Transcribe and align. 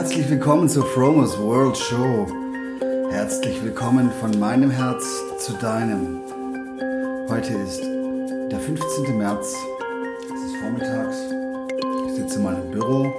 herzlich 0.00 0.30
willkommen 0.30 0.66
zur 0.66 0.86
Fromos 0.86 1.38
World 1.38 1.76
Show. 1.76 2.26
Herzlich 3.10 3.62
willkommen 3.62 4.10
von 4.18 4.30
meinem 4.40 4.70
Herz 4.70 5.04
zu 5.38 5.52
deinem. 5.52 6.20
Heute 7.28 7.52
ist 7.52 7.82
der 8.50 8.58
15. 8.58 9.18
März, 9.18 9.54
es 10.24 10.42
ist 10.46 10.56
vormittags. 10.56 11.18
Ich 12.06 12.14
sitze 12.14 12.38
in 12.38 12.44
meinem 12.44 12.70
Büro 12.70 13.12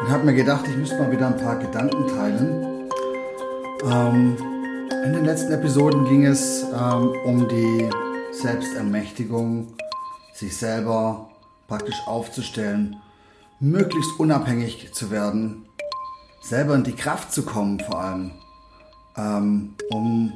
und 0.00 0.10
habe 0.10 0.24
mir 0.24 0.34
gedacht, 0.34 0.66
ich 0.66 0.76
müsste 0.76 0.98
mal 0.98 1.12
wieder 1.12 1.28
ein 1.28 1.36
paar 1.36 1.60
Gedanken 1.60 2.08
teilen. 2.08 2.90
Ähm, 3.88 4.36
in 5.04 5.12
den 5.12 5.24
letzten 5.24 5.52
Episoden 5.52 6.06
ging 6.06 6.26
es 6.26 6.64
ähm, 6.74 7.12
um 7.24 7.46
die 7.46 7.88
Selbstermächtigung, 8.32 9.74
sich 10.34 10.56
selber 10.56 11.30
praktisch 11.68 12.02
aufzustellen, 12.08 12.96
möglichst 13.60 14.18
unabhängig 14.18 14.92
zu 14.92 15.12
werden, 15.12 15.69
selber 16.40 16.74
in 16.74 16.84
die 16.84 16.94
Kraft 16.94 17.32
zu 17.32 17.44
kommen 17.44 17.80
vor 17.80 18.00
allem, 18.00 18.32
ähm, 19.16 19.74
um 19.90 20.32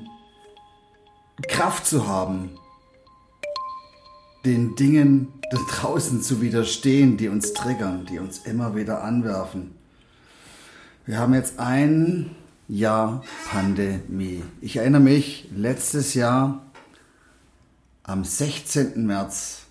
Kraft 1.49 1.87
zu 1.87 2.07
haben, 2.07 2.51
den 4.45 4.77
Dingen 4.77 5.33
da 5.51 5.59
draußen 5.71 6.23
zu 6.23 6.41
widerstehen, 6.41 7.17
die 7.17 7.29
uns 7.29 7.53
triggern, 7.53 8.07
die 8.07 8.19
uns 8.19 8.39
immer 8.39 8.77
wieder 8.77 9.03
anwerfen. 9.03 9.75
Wir 11.07 11.19
haben 11.19 11.35
jetzt 11.35 11.59
ein 11.59 12.35
Jahr 12.69 13.23
Pandemie. 13.51 14.43
Ich 14.61 14.77
erinnere 14.77 15.03
mich, 15.03 15.49
letztes 15.55 16.15
Jahr 16.15 16.63
am 18.03 18.25
16. 18.25 19.07
März 19.07 19.63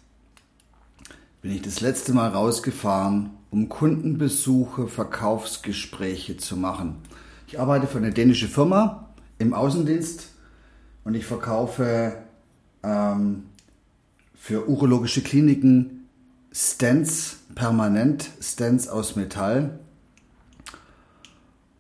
bin 1.42 1.52
ich 1.52 1.62
das 1.62 1.82
letzte 1.82 2.14
Mal 2.14 2.30
rausgefahren, 2.30 3.32
um 3.54 3.70
Kundenbesuche, 3.70 4.88
Verkaufsgespräche 4.88 6.38
zu 6.38 6.58
machen. 6.58 6.96
Ich 7.48 7.60
arbeite 7.60 7.86
für 7.86 8.00
eine 8.00 8.12
dänische 8.12 8.48
Firma 8.48 9.10
im 9.38 9.54
Außendienst 9.54 10.30
und 11.04 11.14
ich 11.14 11.24
verkaufe 11.24 12.14
ähm, 12.82 13.44
für 14.34 14.68
urologische 14.68 15.22
Kliniken 15.22 16.08
Stents, 16.52 17.38
permanent 17.54 18.28
Stents 18.42 18.88
aus 18.88 19.16
Metall. 19.16 19.78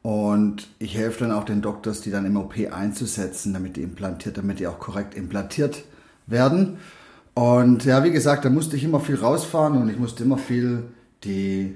Und 0.03 0.67
ich 0.77 0.95
helfe 0.95 1.21
dann 1.21 1.31
auch 1.31 1.43
den 1.43 1.63
Doktors, 1.63 2.01
die 2.01 2.11
dann 2.11 2.27
im 2.27 2.37
OP 2.37 2.53
einzusetzen, 2.71 3.51
damit 3.51 3.77
die 3.77 3.81
implantiert, 3.81 4.37
damit 4.37 4.59
die 4.59 4.67
auch 4.67 4.77
korrekt 4.77 5.15
implantiert 5.15 5.85
werden. 6.27 6.77
Und 7.33 7.83
ja, 7.85 8.03
wie 8.03 8.11
gesagt, 8.11 8.45
da 8.45 8.51
musste 8.51 8.75
ich 8.75 8.83
immer 8.83 8.99
viel 8.99 9.15
rausfahren 9.15 9.81
und 9.81 9.89
ich 9.89 9.97
musste 9.97 10.23
immer 10.23 10.37
viel 10.37 10.83
die, 11.23 11.75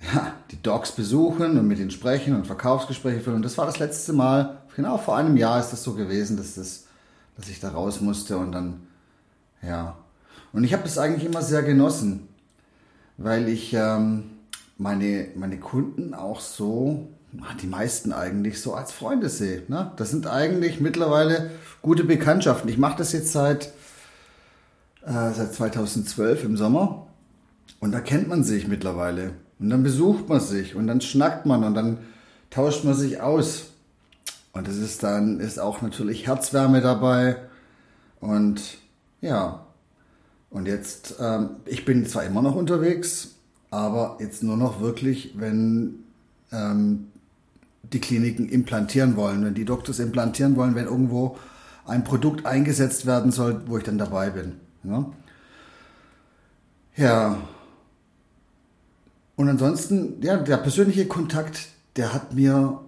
ja, 0.14 0.32
die 0.50 0.62
Docs 0.62 0.92
besuchen 0.92 1.58
und 1.58 1.66
mit 1.66 1.78
ihnen 1.78 1.90
sprechen 1.90 2.34
und 2.34 2.46
Verkaufsgespräche 2.46 3.20
führen. 3.20 3.36
Und 3.36 3.44
das 3.44 3.58
war 3.58 3.66
das 3.66 3.78
letzte 3.78 4.12
Mal, 4.12 4.62
genau 4.76 4.98
vor 4.98 5.16
einem 5.16 5.36
Jahr 5.36 5.60
ist 5.60 5.70
das 5.70 5.82
so 5.82 5.94
gewesen, 5.94 6.36
dass, 6.36 6.54
das, 6.54 6.84
dass 7.36 7.48
ich 7.48 7.60
da 7.60 7.70
raus 7.70 8.00
musste 8.00 8.38
und 8.38 8.52
dann, 8.52 8.86
ja. 9.62 9.96
Und 10.52 10.64
ich 10.64 10.72
habe 10.72 10.84
das 10.84 10.98
eigentlich 10.98 11.24
immer 11.24 11.42
sehr 11.42 11.62
genossen, 11.62 12.28
weil 13.16 13.48
ich 13.48 13.74
ähm, 13.74 14.30
meine, 14.78 15.28
meine 15.34 15.58
Kunden 15.58 16.14
auch 16.14 16.40
so, 16.40 17.08
die 17.60 17.66
meisten 17.66 18.12
eigentlich 18.12 18.60
so 18.60 18.74
als 18.74 18.92
Freunde 18.92 19.28
sehe. 19.28 19.64
Ne? 19.66 19.90
Das 19.96 20.10
sind 20.10 20.28
eigentlich 20.28 20.80
mittlerweile 20.80 21.50
gute 21.82 22.04
Bekanntschaften. 22.04 22.70
Ich 22.70 22.78
mache 22.78 22.98
das 22.98 23.12
jetzt 23.12 23.32
seit 23.32 23.72
äh, 25.06 25.32
seit 25.34 25.54
2012 25.54 26.44
im 26.44 26.56
Sommer. 26.56 27.06
Und 27.84 27.92
da 27.92 28.00
kennt 28.00 28.28
man 28.28 28.42
sich 28.44 28.66
mittlerweile. 28.66 29.32
Und 29.58 29.68
dann 29.68 29.82
besucht 29.82 30.26
man 30.26 30.40
sich 30.40 30.74
und 30.74 30.86
dann 30.86 31.02
schnackt 31.02 31.44
man 31.44 31.64
und 31.64 31.74
dann 31.74 31.98
tauscht 32.48 32.82
man 32.82 32.94
sich 32.94 33.20
aus. 33.20 33.64
Und 34.52 34.66
es 34.68 34.78
ist 34.78 35.02
dann, 35.02 35.38
ist 35.38 35.60
auch 35.60 35.82
natürlich 35.82 36.26
Herzwärme 36.26 36.80
dabei. 36.80 37.36
Und 38.20 38.78
ja. 39.20 39.66
Und 40.48 40.66
jetzt, 40.66 41.16
ähm, 41.20 41.50
ich 41.66 41.84
bin 41.84 42.06
zwar 42.06 42.24
immer 42.24 42.40
noch 42.40 42.54
unterwegs, 42.54 43.34
aber 43.70 44.16
jetzt 44.18 44.42
nur 44.42 44.56
noch 44.56 44.80
wirklich, 44.80 45.34
wenn 45.36 46.04
ähm, 46.52 47.08
die 47.92 48.00
Kliniken 48.00 48.48
implantieren 48.48 49.14
wollen, 49.14 49.44
wenn 49.44 49.54
die 49.54 49.66
Doktors 49.66 49.98
implantieren 49.98 50.56
wollen, 50.56 50.74
wenn 50.74 50.86
irgendwo 50.86 51.36
ein 51.84 52.02
Produkt 52.02 52.46
eingesetzt 52.46 53.04
werden 53.04 53.30
soll, 53.30 53.60
wo 53.66 53.76
ich 53.76 53.84
dann 53.84 53.98
dabei 53.98 54.30
bin. 54.30 54.54
Ja. 54.84 55.04
ja. 56.96 57.38
Und 59.36 59.48
ansonsten, 59.48 60.22
ja, 60.22 60.36
der 60.36 60.58
persönliche 60.58 61.06
Kontakt, 61.06 61.68
der 61.96 62.12
hat 62.12 62.34
mir 62.34 62.80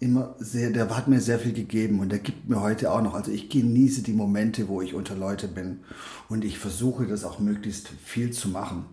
immer 0.00 0.34
sehr, 0.38 0.70
der 0.70 0.94
hat 0.96 1.08
mir 1.08 1.20
sehr 1.20 1.38
viel 1.38 1.52
gegeben 1.52 2.00
und 2.00 2.10
der 2.10 2.18
gibt 2.18 2.48
mir 2.48 2.62
heute 2.62 2.90
auch 2.90 3.02
noch. 3.02 3.14
Also 3.14 3.30
ich 3.30 3.50
genieße 3.50 4.02
die 4.02 4.14
Momente, 4.14 4.68
wo 4.68 4.80
ich 4.80 4.94
unter 4.94 5.14
Leute 5.14 5.46
bin 5.46 5.80
und 6.28 6.44
ich 6.44 6.58
versuche 6.58 7.06
das 7.06 7.22
auch 7.24 7.38
möglichst 7.38 7.88
viel 8.02 8.32
zu 8.32 8.48
machen. 8.48 8.86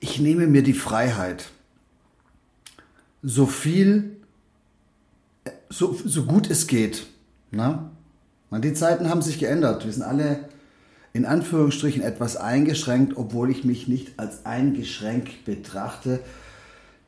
Ich 0.00 0.18
nehme 0.18 0.46
mir 0.46 0.62
die 0.62 0.72
Freiheit, 0.72 1.50
so 3.22 3.46
viel, 3.46 4.16
so, 5.68 5.94
so 6.04 6.24
gut 6.24 6.50
es 6.50 6.66
geht. 6.66 7.06
Na? 7.50 7.90
Die 8.50 8.72
Zeiten 8.72 9.10
haben 9.10 9.20
sich 9.20 9.38
geändert. 9.38 9.84
Wir 9.84 9.92
sind 9.92 10.02
alle 10.02 10.48
in 11.16 11.24
Anführungsstrichen 11.24 12.02
etwas 12.02 12.36
eingeschränkt, 12.36 13.16
obwohl 13.16 13.50
ich 13.50 13.64
mich 13.64 13.88
nicht 13.88 14.18
als 14.18 14.44
eingeschränkt 14.44 15.44
betrachte. 15.44 16.20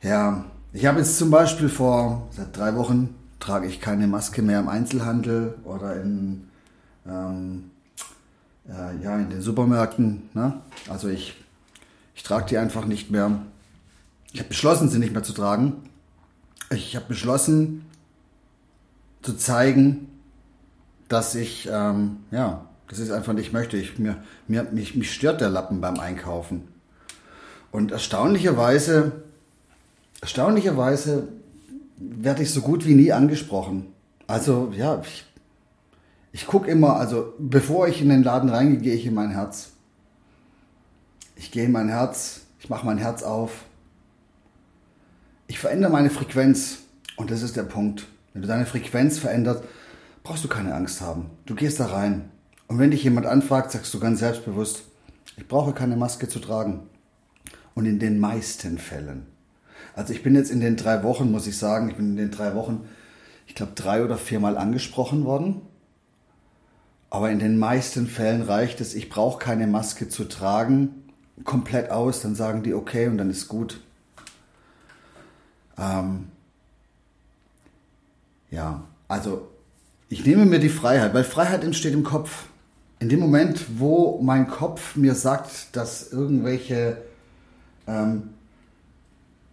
Ja, 0.03 0.45
ich 0.73 0.87
habe 0.87 0.99
jetzt 0.99 1.19
zum 1.19 1.31
Beispiel 1.31 1.69
vor 1.69 2.29
seit 2.31 2.57
drei 2.57 2.75
Wochen 2.75 3.15
trage 3.39 3.67
ich 3.67 3.81
keine 3.81 4.07
Maske 4.07 4.43
mehr 4.43 4.61
im 4.61 4.69
Einzelhandel 4.69 5.55
oder 5.65 6.01
in, 6.01 6.49
ähm, 7.07 7.71
äh, 8.69 9.03
ja, 9.03 9.17
in 9.19 9.31
den 9.31 9.43
Supermärkten. 9.43 10.31
Ne? 10.35 10.55
Also 10.89 11.09
ich, 11.09 11.35
ich 12.15 12.23
trage 12.23 12.47
die 12.47 12.59
einfach 12.59 12.87
nicht 12.87 13.11
mehr. 13.11 13.43
Ich 14.33 14.41
habe 14.41 14.49
beschlossen, 14.49 14.89
sie 14.89 14.99
nicht 14.99 15.13
mehr 15.13 15.23
zu 15.23 15.33
tragen. 15.33 15.75
Ich 16.71 16.97
habe 16.97 17.07
beschlossen 17.07 17.87
zu 19.23 19.37
zeigen, 19.37 20.09
dass 21.09 21.35
ich 21.35 21.69
ähm, 21.71 22.19
ja, 22.31 22.65
das 22.88 22.99
ist 22.99 23.10
einfach 23.10 23.34
nicht 23.34 23.53
möchte. 23.53 23.76
Ich, 23.76 23.99
mir, 23.99 24.16
mir, 24.47 24.65
mich, 24.65 24.94
mich 24.94 25.12
stört 25.12 25.41
der 25.41 25.50
Lappen 25.50 25.81
beim 25.81 25.99
Einkaufen. 25.99 26.69
Und 27.71 27.93
erstaunlicherweise, 27.93 29.12
erstaunlicherweise 30.21 31.28
werde 31.98 32.43
ich 32.43 32.53
so 32.53 32.62
gut 32.62 32.87
wie 32.87 32.94
nie 32.94 33.12
angesprochen. 33.12 33.87
Also 34.27 34.72
ja, 34.75 35.00
ich, 35.03 35.25
ich 36.32 36.47
gucke 36.47 36.71
immer, 36.71 36.97
also 36.97 37.34
bevor 37.38 37.88
ich 37.88 38.00
in 38.00 38.09
den 38.09 38.22
Laden 38.22 38.48
reingehe, 38.48 38.81
gehe 38.81 38.94
ich 38.94 39.06
in 39.06 39.15
mein 39.15 39.31
Herz. 39.31 39.71
Ich 41.37 41.50
gehe 41.50 41.65
in 41.65 41.72
mein 41.72 41.88
Herz, 41.88 42.41
ich 42.59 42.69
mache 42.69 42.87
mein 42.87 42.98
Herz 42.98 43.22
auf. 43.22 43.65
Ich 45.47 45.59
verändere 45.59 45.93
meine 45.93 46.10
Frequenz 46.10 46.78
und 47.16 47.31
das 47.31 47.43
ist 47.43 47.56
der 47.56 47.62
Punkt. 47.62 48.06
Wenn 48.32 48.43
du 48.43 48.48
deine 48.48 48.66
Frequenz 48.66 49.19
veränderst, 49.19 49.62
brauchst 50.22 50.44
du 50.44 50.48
keine 50.48 50.75
Angst 50.75 51.00
haben. 51.00 51.31
Du 51.47 51.54
gehst 51.54 51.81
da 51.81 51.87
rein. 51.87 52.31
Und 52.69 52.79
wenn 52.79 52.91
dich 52.91 53.03
jemand 53.03 53.27
anfragt, 53.27 53.73
sagst 53.73 53.93
du 53.95 53.99
ganz 53.99 54.21
selbstbewusst, 54.21 54.83
ich 55.37 55.49
brauche 55.49 55.73
keine 55.73 55.97
Maske 55.97 56.29
zu 56.29 56.39
tragen. 56.39 56.89
Und 57.75 57.87
in 57.87 57.99
den 57.99 58.19
meisten 58.21 58.79
Fällen. 58.79 59.27
Also 59.95 60.12
ich 60.12 60.23
bin 60.23 60.34
jetzt 60.34 60.51
in 60.51 60.61
den 60.61 60.77
drei 60.77 61.03
Wochen, 61.03 61.31
muss 61.31 61.47
ich 61.47 61.57
sagen, 61.57 61.89
ich 61.89 61.97
bin 61.97 62.11
in 62.11 62.17
den 62.17 62.31
drei 62.31 62.55
Wochen, 62.55 62.87
ich 63.47 63.55
glaube, 63.55 63.73
drei 63.75 64.05
oder 64.05 64.19
viermal 64.19 64.59
angesprochen 64.59 65.25
worden. 65.25 65.62
Aber 67.11 67.31
in 67.31 67.39
den 67.39 67.59
meisten 67.59 68.07
Fällen 68.07 68.43
reicht 68.43 68.81
es, 68.81 68.95
ich 68.95 69.09
brauche 69.09 69.39
keine 69.39 69.67
Maske 69.67 70.09
zu 70.09 70.25
tragen, 70.25 71.09
komplett 71.45 71.91
aus, 71.91 72.21
dann 72.21 72.34
sagen 72.34 72.63
die 72.63 72.75
okay 72.75 73.07
und 73.07 73.16
dann 73.16 73.31
ist 73.31 73.48
gut. 73.48 73.81
Ähm, 75.78 76.28
ja, 78.51 78.84
also 79.07 79.48
ich 80.09 80.27
nehme 80.27 80.45
mir 80.45 80.59
die 80.59 80.69
Freiheit, 80.69 81.15
weil 81.15 81.25
Freiheit 81.25 81.65
entsteht 81.65 81.95
im 81.95 82.04
Kopf 82.04 82.47
in 83.00 83.09
dem 83.09 83.21
Moment, 83.21 83.78
wo 83.78 84.21
mein 84.22 84.48
Kopf 84.48 84.97
mir 84.97 85.15
sagt, 85.15 85.77
dass 85.77 86.12
irgendwelche 86.12 86.98
ähm, 87.86 88.30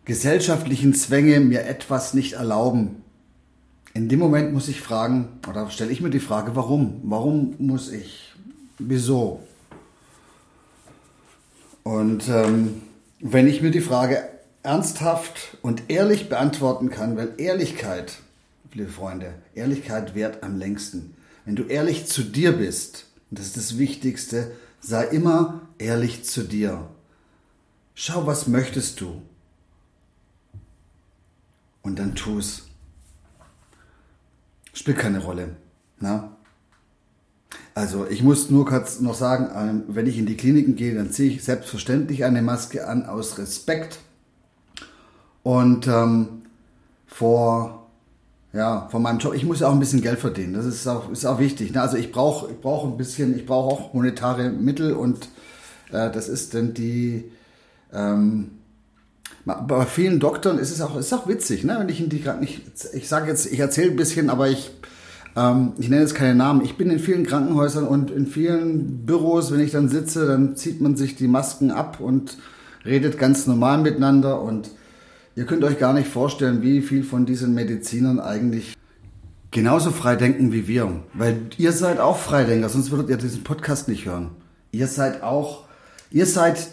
gesellschaftlichen 0.05 0.93
Zwänge 0.93 1.39
mir 1.39 1.65
etwas 1.65 2.13
nicht 2.13 2.33
erlauben, 2.33 3.03
in 3.93 4.09
dem 4.09 4.19
Moment 4.19 4.51
muss 4.51 4.67
ich 4.67 4.81
fragen, 4.81 5.39
oder 5.47 5.69
stelle 5.69 5.91
ich 5.91 6.01
mir 6.01 6.09
die 6.09 6.19
Frage, 6.19 6.55
warum? 6.55 6.99
Warum 7.03 7.55
muss 7.59 7.91
ich? 7.91 8.33
Wieso? 8.77 9.39
Und 11.83 12.27
ähm, 12.27 12.81
wenn 13.21 13.47
ich 13.47 13.61
mir 13.61 13.71
die 13.71 13.79
Frage 13.79 14.27
ernsthaft 14.63 15.57
und 15.61 15.83
ehrlich 15.87 16.27
beantworten 16.27 16.89
kann, 16.89 17.15
weil 17.15 17.35
Ehrlichkeit, 17.37 18.17
liebe 18.73 18.91
Freunde, 18.91 19.33
Ehrlichkeit 19.53 20.13
währt 20.13 20.43
am 20.43 20.57
längsten. 20.57 21.15
Wenn 21.45 21.55
du 21.55 21.63
ehrlich 21.63 22.05
zu 22.05 22.23
dir 22.23 22.51
bist, 22.51 23.05
und 23.29 23.39
das 23.39 23.47
ist 23.47 23.57
das 23.57 23.77
Wichtigste, 23.77 24.51
sei 24.79 25.05
immer 25.05 25.61
ehrlich 25.77 26.23
zu 26.23 26.43
dir. 26.43 26.87
Schau, 27.93 28.27
was 28.27 28.47
möchtest 28.47 29.01
du? 29.01 29.21
und 31.85 31.99
dann 31.99 32.15
tu's. 32.15 32.63
Spielt 34.73 34.97
keine 34.97 35.23
Rolle. 35.23 35.55
Na? 35.99 36.35
Also 37.75 38.07
ich 38.07 38.23
muss 38.23 38.49
nur 38.49 38.65
kurz 38.65 38.99
noch 38.99 39.13
sagen, 39.13 39.49
ähm, 39.55 39.83
wenn 39.87 40.07
ich 40.07 40.17
in 40.17 40.25
die 40.25 40.35
Kliniken 40.35 40.75
gehe, 40.75 40.95
dann 40.95 41.11
ziehe 41.11 41.31
ich 41.31 41.43
selbstverständlich 41.43 42.25
eine 42.25 42.41
Maske 42.41 42.87
an 42.87 43.05
aus 43.05 43.37
Respekt. 43.37 43.99
Und 45.43 45.87
ähm, 45.87 46.41
vor, 47.05 47.84
ja, 48.55 48.87
vor 48.89 49.01
meinem 49.01 49.19
Job, 49.19 49.35
ich 49.35 49.43
muss 49.43 49.59
ja 49.59 49.67
auch 49.67 49.73
ein 49.73 49.79
bisschen 49.79 50.01
Geld 50.01 50.19
verdienen. 50.19 50.53
Das 50.53 50.65
ist 50.65 50.87
auch, 50.87 51.11
ist 51.11 51.25
auch 51.25 51.39
wichtig. 51.39 51.73
Ne? 51.73 51.81
Also 51.81 51.97
ich 51.97 52.11
brauche 52.11 52.49
ich 52.49 52.61
brauch 52.61 52.85
ein 52.85 52.97
bisschen, 52.97 53.35
ich 53.35 53.45
brauche 53.45 53.73
auch 53.73 53.93
monetare 53.93 54.49
Mittel 54.49 54.93
und 54.93 55.27
äh, 55.91 56.09
das 56.09 56.29
ist 56.29 56.53
dann 56.53 56.73
die, 56.73 57.25
ähm, 57.93 58.51
bei 59.43 59.85
vielen 59.85 60.19
Doktoren 60.19 60.57
ist 60.57 60.71
es 60.71 60.81
auch, 60.81 60.97
ist 60.97 61.13
auch 61.13 61.27
witzig, 61.27 61.65
ne? 61.65 61.75
wenn 61.77 61.89
ich 61.89 61.99
in 61.99 62.09
die, 62.09 62.23
ich, 62.41 62.61
ich 62.93 63.09
sage 63.09 63.27
jetzt, 63.27 63.51
ich 63.51 63.59
erzähle 63.59 63.91
ein 63.91 63.97
bisschen, 63.97 64.29
aber 64.29 64.47
ich 64.47 64.71
ähm, 65.35 65.73
ich 65.77 65.89
nenne 65.89 66.01
jetzt 66.01 66.15
keine 66.15 66.35
Namen, 66.35 66.63
ich 66.63 66.77
bin 66.77 66.89
in 66.89 66.99
vielen 66.99 67.25
Krankenhäusern 67.25 67.85
und 67.85 68.09
in 68.09 68.25
vielen 68.25 69.05
Büros, 69.05 69.51
wenn 69.51 69.59
ich 69.59 69.71
dann 69.71 69.89
sitze, 69.89 70.25
dann 70.25 70.55
zieht 70.55 70.81
man 70.81 70.95
sich 70.95 71.15
die 71.15 71.27
Masken 71.27 71.71
ab 71.71 71.99
und 71.99 72.37
redet 72.85 73.17
ganz 73.17 73.47
normal 73.47 73.79
miteinander 73.79 74.41
und 74.41 74.69
ihr 75.35 75.45
könnt 75.45 75.63
euch 75.63 75.77
gar 75.77 75.93
nicht 75.93 76.07
vorstellen, 76.07 76.61
wie 76.61 76.81
viel 76.81 77.03
von 77.03 77.25
diesen 77.25 77.53
Medizinern 77.53 78.19
eigentlich 78.19 78.75
genauso 79.51 79.91
frei 79.91 80.15
denken 80.15 80.51
wie 80.51 80.67
wir. 80.67 81.03
Weil 81.13 81.41
ihr 81.57 81.71
seid 81.71 81.99
auch 81.99 82.17
Freidenker, 82.17 82.69
sonst 82.69 82.91
würdet 82.91 83.09
ihr 83.09 83.17
diesen 83.17 83.43
Podcast 83.43 83.87
nicht 83.87 84.05
hören. 84.05 84.31
Ihr 84.71 84.87
seid 84.87 85.23
auch, 85.23 85.65
ihr 86.11 86.25
seid 86.25 86.67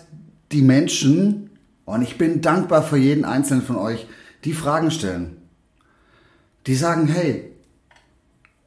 die 0.50 0.62
Menschen, 0.62 1.50
und 1.84 2.02
ich 2.02 2.16
bin 2.18 2.40
dankbar 2.40 2.82
für 2.82 2.96
jeden 2.96 3.24
einzelnen 3.24 3.62
von 3.62 3.76
euch, 3.76 4.06
die 4.44 4.52
Fragen 4.52 4.90
stellen. 4.90 5.36
Die 6.66 6.74
sagen, 6.74 7.08
hey, 7.08 7.50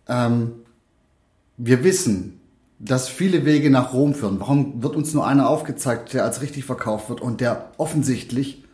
ähm, 0.07 0.51
wir 1.57 1.83
wissen, 1.83 2.39
dass 2.79 3.07
viele 3.07 3.45
Wege 3.45 3.69
nach 3.69 3.93
Rom 3.93 4.13
führen. 4.13 4.39
Warum 4.39 4.83
wird 4.83 4.95
uns 4.95 5.13
nur 5.13 5.25
einer 5.25 5.49
aufgezeigt, 5.49 6.13
der 6.13 6.25
als 6.25 6.41
richtig 6.41 6.65
verkauft 6.65 7.09
wird 7.09 7.21
und 7.21 7.39
der 7.39 7.71
offensichtlich, 7.77 8.64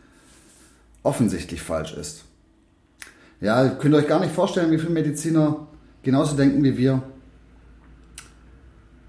offensichtlich 1.02 1.62
falsch 1.62 1.92
ist? 1.94 2.24
Ja, 3.40 3.64
ihr 3.64 3.70
könnt 3.70 3.94
euch 3.94 4.06
gar 4.06 4.20
nicht 4.20 4.34
vorstellen, 4.34 4.70
wie 4.70 4.78
viele 4.78 4.90
Mediziner 4.90 5.66
genauso 6.02 6.36
denken 6.36 6.62
wie 6.62 6.76
wir, 6.76 7.02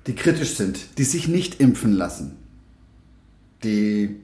die 0.08 0.16
kritisch 0.16 0.56
sind, 0.56 0.98
die 0.98 1.04
sich 1.04 1.28
nicht 1.28 1.60
impfen 1.60 1.94
lassen, 1.94 2.38
die 3.64 4.22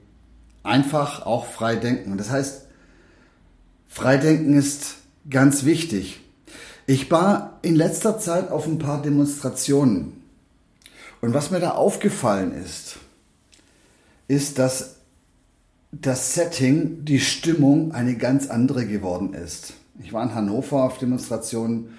einfach 0.62 1.24
auch 1.24 1.46
frei 1.46 1.76
denken. 1.76 2.18
Das 2.18 2.30
heißt, 2.30 2.66
Freidenken 3.88 4.54
ist 4.54 4.96
ganz 5.28 5.64
wichtig. 5.64 6.20
Ich 6.86 7.10
war 7.10 7.58
in 7.62 7.76
letzter 7.76 8.18
Zeit 8.18 8.50
auf 8.50 8.66
ein 8.66 8.78
paar 8.78 9.02
Demonstrationen. 9.02 10.22
Und 11.20 11.34
was 11.34 11.50
mir 11.50 11.60
da 11.60 11.72
aufgefallen 11.72 12.52
ist, 12.52 12.96
ist, 14.28 14.58
dass 14.58 14.96
das 15.92 16.34
Setting, 16.34 17.04
die 17.04 17.18
Stimmung 17.18 17.92
eine 17.92 18.16
ganz 18.16 18.48
andere 18.48 18.86
geworden 18.86 19.34
ist. 19.34 19.74
Ich 20.02 20.12
war 20.12 20.22
in 20.22 20.34
Hannover 20.34 20.84
auf 20.84 20.98
Demonstrationen 20.98 21.90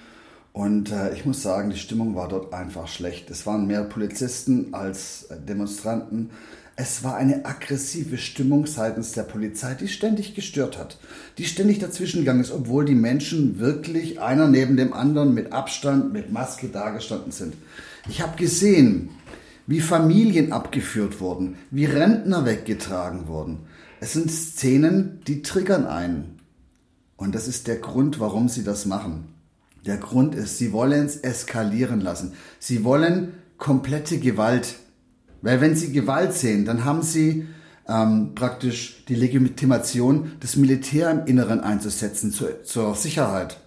und 0.54 0.92
äh, 0.92 1.14
ich 1.14 1.26
muss 1.26 1.42
sagen, 1.42 1.70
die 1.72 1.78
Stimmung 1.78 2.16
war 2.16 2.30
dort 2.30 2.54
einfach 2.54 2.88
schlecht. 2.88 3.30
Es 3.30 3.46
waren 3.46 3.68
mehr 3.68 3.84
Polizisten 3.84 4.74
als 4.74 5.28
Demonstranten. 5.48 6.30
Es 6.78 7.04
war 7.04 7.16
eine 7.16 7.46
aggressive 7.46 8.18
Stimmung 8.18 8.66
seitens 8.66 9.12
der 9.12 9.24
Polizei, 9.24 9.76
die 9.76 9.90
ständig 9.90 10.36
gestört 10.36 10.80
hat, 10.80 10.98
die 11.38 11.44
ständig 11.44 11.80
dazwischen 11.80 12.22
gegangen 12.22 12.42
ist, 12.42 12.52
obwohl 12.52 12.86
die 12.86 12.96
Menschen 12.96 13.60
wirklich 13.60 14.22
einer 14.22 14.48
neben 14.48 14.78
dem 14.78 14.94
anderen 14.94 15.34
mit 15.34 15.52
Abstand, 15.52 16.14
mit 16.14 16.32
Maske 16.32 16.70
dagestanden 16.70 17.34
sind. 17.34 17.56
Ich 18.10 18.22
habe 18.22 18.38
gesehen, 18.38 19.10
wie 19.68 19.82
Familien 19.82 20.54
abgeführt 20.54 21.20
wurden, 21.20 21.58
wie 21.70 21.86
Rentner 21.86 22.46
weggetragen 22.46 23.28
wurden. 23.28 23.60
Es 24.02 24.12
sind 24.12 24.30
Szenen, 24.30 25.22
die 25.28 25.42
triggern 25.42 25.86
einen. 25.86 26.42
Und 27.16 27.34
das 27.34 27.48
ist 27.48 27.68
der 27.68 27.78
Grund, 27.78 28.20
warum 28.20 28.50
sie 28.50 28.66
das 28.66 28.86
machen. 28.86 29.30
Der 29.86 29.96
Grund 29.96 30.36
ist, 30.36 30.58
sie 30.58 30.74
wollen 30.74 31.06
es 31.06 31.16
eskalieren 31.16 32.02
lassen. 32.02 32.34
Sie 32.60 32.84
wollen 32.84 33.32
komplette 33.58 34.20
Gewalt 34.20 34.76
weil 35.42 35.60
wenn 35.60 35.76
sie 35.76 35.92
Gewalt 35.92 36.34
sehen, 36.34 36.66
dann 36.66 36.86
haben 36.86 37.02
sie 37.02 37.48
ähm, 37.88 38.36
praktisch 38.36 39.04
die 39.08 39.16
Legitimation, 39.16 40.34
das 40.40 40.56
Militär 40.56 41.10
im 41.10 41.26
Inneren 41.26 41.60
einzusetzen 41.60 42.32
zur, 42.32 42.64
zur 42.64 42.96
Sicherheit. 42.96 43.60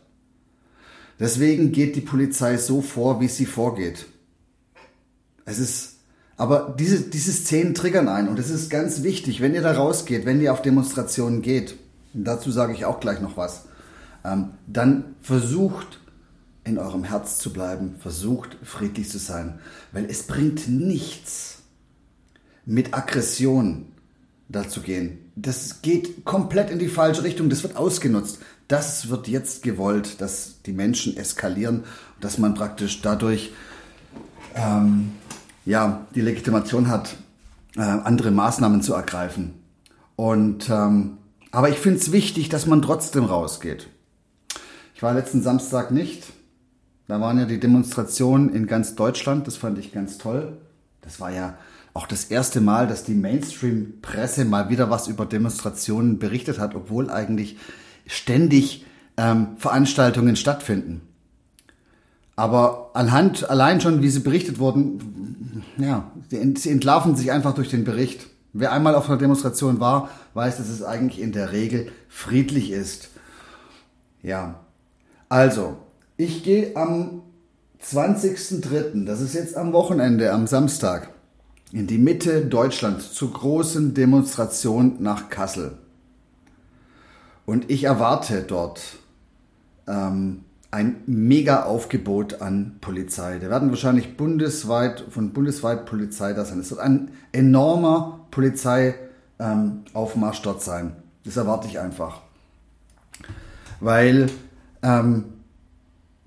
Deswegen 1.18 1.72
geht 1.72 1.96
die 1.96 2.00
Polizei 2.00 2.56
so 2.56 2.80
vor, 2.80 3.20
wie 3.20 3.28
sie 3.28 3.46
vorgeht. 3.46 4.06
Es 5.44 5.58
ist, 5.58 5.93
aber 6.36 6.74
diese, 6.78 7.00
diese 7.02 7.32
Szenen 7.32 7.74
triggern 7.74 8.08
ein 8.08 8.28
und 8.28 8.38
es 8.38 8.50
ist 8.50 8.70
ganz 8.70 9.02
wichtig, 9.02 9.40
wenn 9.40 9.54
ihr 9.54 9.62
da 9.62 9.72
rausgeht, 9.72 10.26
wenn 10.26 10.40
ihr 10.40 10.52
auf 10.52 10.62
Demonstrationen 10.62 11.42
geht, 11.42 11.76
dazu 12.12 12.50
sage 12.50 12.72
ich 12.72 12.84
auch 12.84 13.00
gleich 13.00 13.20
noch 13.20 13.36
was, 13.36 13.66
ähm, 14.24 14.50
dann 14.66 15.14
versucht 15.20 16.00
in 16.64 16.78
eurem 16.78 17.04
Herz 17.04 17.38
zu 17.38 17.52
bleiben, 17.52 17.96
versucht 18.00 18.56
friedlich 18.62 19.10
zu 19.10 19.18
sein, 19.18 19.58
weil 19.92 20.06
es 20.06 20.24
bringt 20.24 20.68
nichts, 20.68 21.58
mit 22.66 22.94
Aggression 22.94 23.86
dazu 24.48 24.80
gehen. 24.80 25.18
Das 25.36 25.82
geht 25.82 26.24
komplett 26.24 26.70
in 26.70 26.78
die 26.78 26.88
falsche 26.88 27.24
Richtung. 27.24 27.50
Das 27.50 27.62
wird 27.62 27.76
ausgenutzt. 27.76 28.38
Das 28.68 29.08
wird 29.08 29.28
jetzt 29.28 29.62
gewollt, 29.62 30.20
dass 30.20 30.62
die 30.64 30.72
Menschen 30.72 31.16
eskalieren, 31.16 31.84
dass 32.20 32.38
man 32.38 32.54
praktisch 32.54 33.02
dadurch 33.02 33.52
ähm, 34.54 35.12
ja, 35.64 36.06
die 36.14 36.20
Legitimation 36.20 36.88
hat, 36.88 37.16
äh, 37.76 37.80
andere 37.80 38.30
Maßnahmen 38.30 38.82
zu 38.82 38.94
ergreifen. 38.94 39.54
Und, 40.16 40.68
ähm, 40.70 41.18
aber 41.50 41.68
ich 41.68 41.78
finde 41.78 41.98
es 41.98 42.12
wichtig, 42.12 42.48
dass 42.48 42.66
man 42.66 42.82
trotzdem 42.82 43.24
rausgeht. 43.24 43.88
Ich 44.94 45.02
war 45.02 45.14
letzten 45.14 45.42
Samstag 45.42 45.90
nicht. 45.90 46.24
Da 47.06 47.20
waren 47.20 47.38
ja 47.38 47.44
die 47.44 47.60
Demonstrationen 47.60 48.54
in 48.54 48.66
ganz 48.66 48.94
Deutschland. 48.94 49.46
Das 49.46 49.56
fand 49.56 49.78
ich 49.78 49.92
ganz 49.92 50.18
toll. 50.18 50.56
Das 51.02 51.20
war 51.20 51.30
ja 51.30 51.58
auch 51.92 52.06
das 52.06 52.24
erste 52.24 52.60
Mal, 52.60 52.86
dass 52.86 53.04
die 53.04 53.14
Mainstream-Presse 53.14 54.44
mal 54.44 54.68
wieder 54.68 54.90
was 54.90 55.06
über 55.06 55.26
Demonstrationen 55.26 56.18
berichtet 56.18 56.58
hat, 56.58 56.74
obwohl 56.74 57.10
eigentlich 57.10 57.56
ständig 58.06 58.84
ähm, 59.16 59.56
Veranstaltungen 59.58 60.36
stattfinden. 60.36 61.02
Aber 62.36 62.90
anhand, 62.94 63.48
allein 63.48 63.80
schon, 63.80 64.02
wie 64.02 64.08
sie 64.08 64.20
berichtet 64.20 64.58
wurden, 64.58 65.62
ja, 65.78 66.10
sie 66.30 66.70
entlarven 66.70 67.16
sich 67.16 67.30
einfach 67.30 67.54
durch 67.54 67.70
den 67.70 67.84
Bericht. 67.84 68.26
Wer 68.52 68.72
einmal 68.72 68.94
auf 68.94 69.08
einer 69.08 69.18
Demonstration 69.18 69.80
war, 69.80 70.08
weiß, 70.34 70.58
dass 70.58 70.68
es 70.68 70.82
eigentlich 70.82 71.20
in 71.20 71.32
der 71.32 71.52
Regel 71.52 71.90
friedlich 72.08 72.70
ist. 72.70 73.08
Ja, 74.22 74.60
also, 75.28 75.76
ich 76.16 76.44
gehe 76.44 76.76
am 76.76 77.22
20.03., 77.84 79.04
das 79.04 79.20
ist 79.20 79.34
jetzt 79.34 79.56
am 79.56 79.72
Wochenende, 79.72 80.32
am 80.32 80.46
Samstag, 80.46 81.10
in 81.72 81.86
die 81.86 81.98
Mitte 81.98 82.46
Deutschlands 82.46 83.12
zur 83.12 83.32
großen 83.32 83.94
Demonstration 83.94 84.96
nach 85.00 85.28
Kassel. 85.28 85.76
Und 87.46 87.70
ich 87.70 87.84
erwarte 87.84 88.42
dort 88.42 88.80
ähm, 89.86 90.43
ein 90.74 90.96
mega 91.06 91.62
Aufgebot 91.62 92.42
an 92.42 92.78
Polizei. 92.80 93.38
Da 93.38 93.48
werden 93.48 93.70
wahrscheinlich 93.70 94.16
bundesweit, 94.16 95.04
von 95.08 95.32
bundesweit 95.32 95.86
Polizei 95.86 96.32
da 96.32 96.44
sein. 96.44 96.58
Es 96.58 96.70
wird 96.70 96.80
ein 96.80 97.12
enormer 97.30 98.26
Polizeiaufmarsch 98.32 98.98
ähm, 99.38 100.42
dort 100.42 100.62
sein. 100.62 100.96
Das 101.24 101.36
erwarte 101.36 101.68
ich 101.68 101.78
einfach. 101.78 102.22
Weil 103.78 104.26
ähm, 104.82 105.26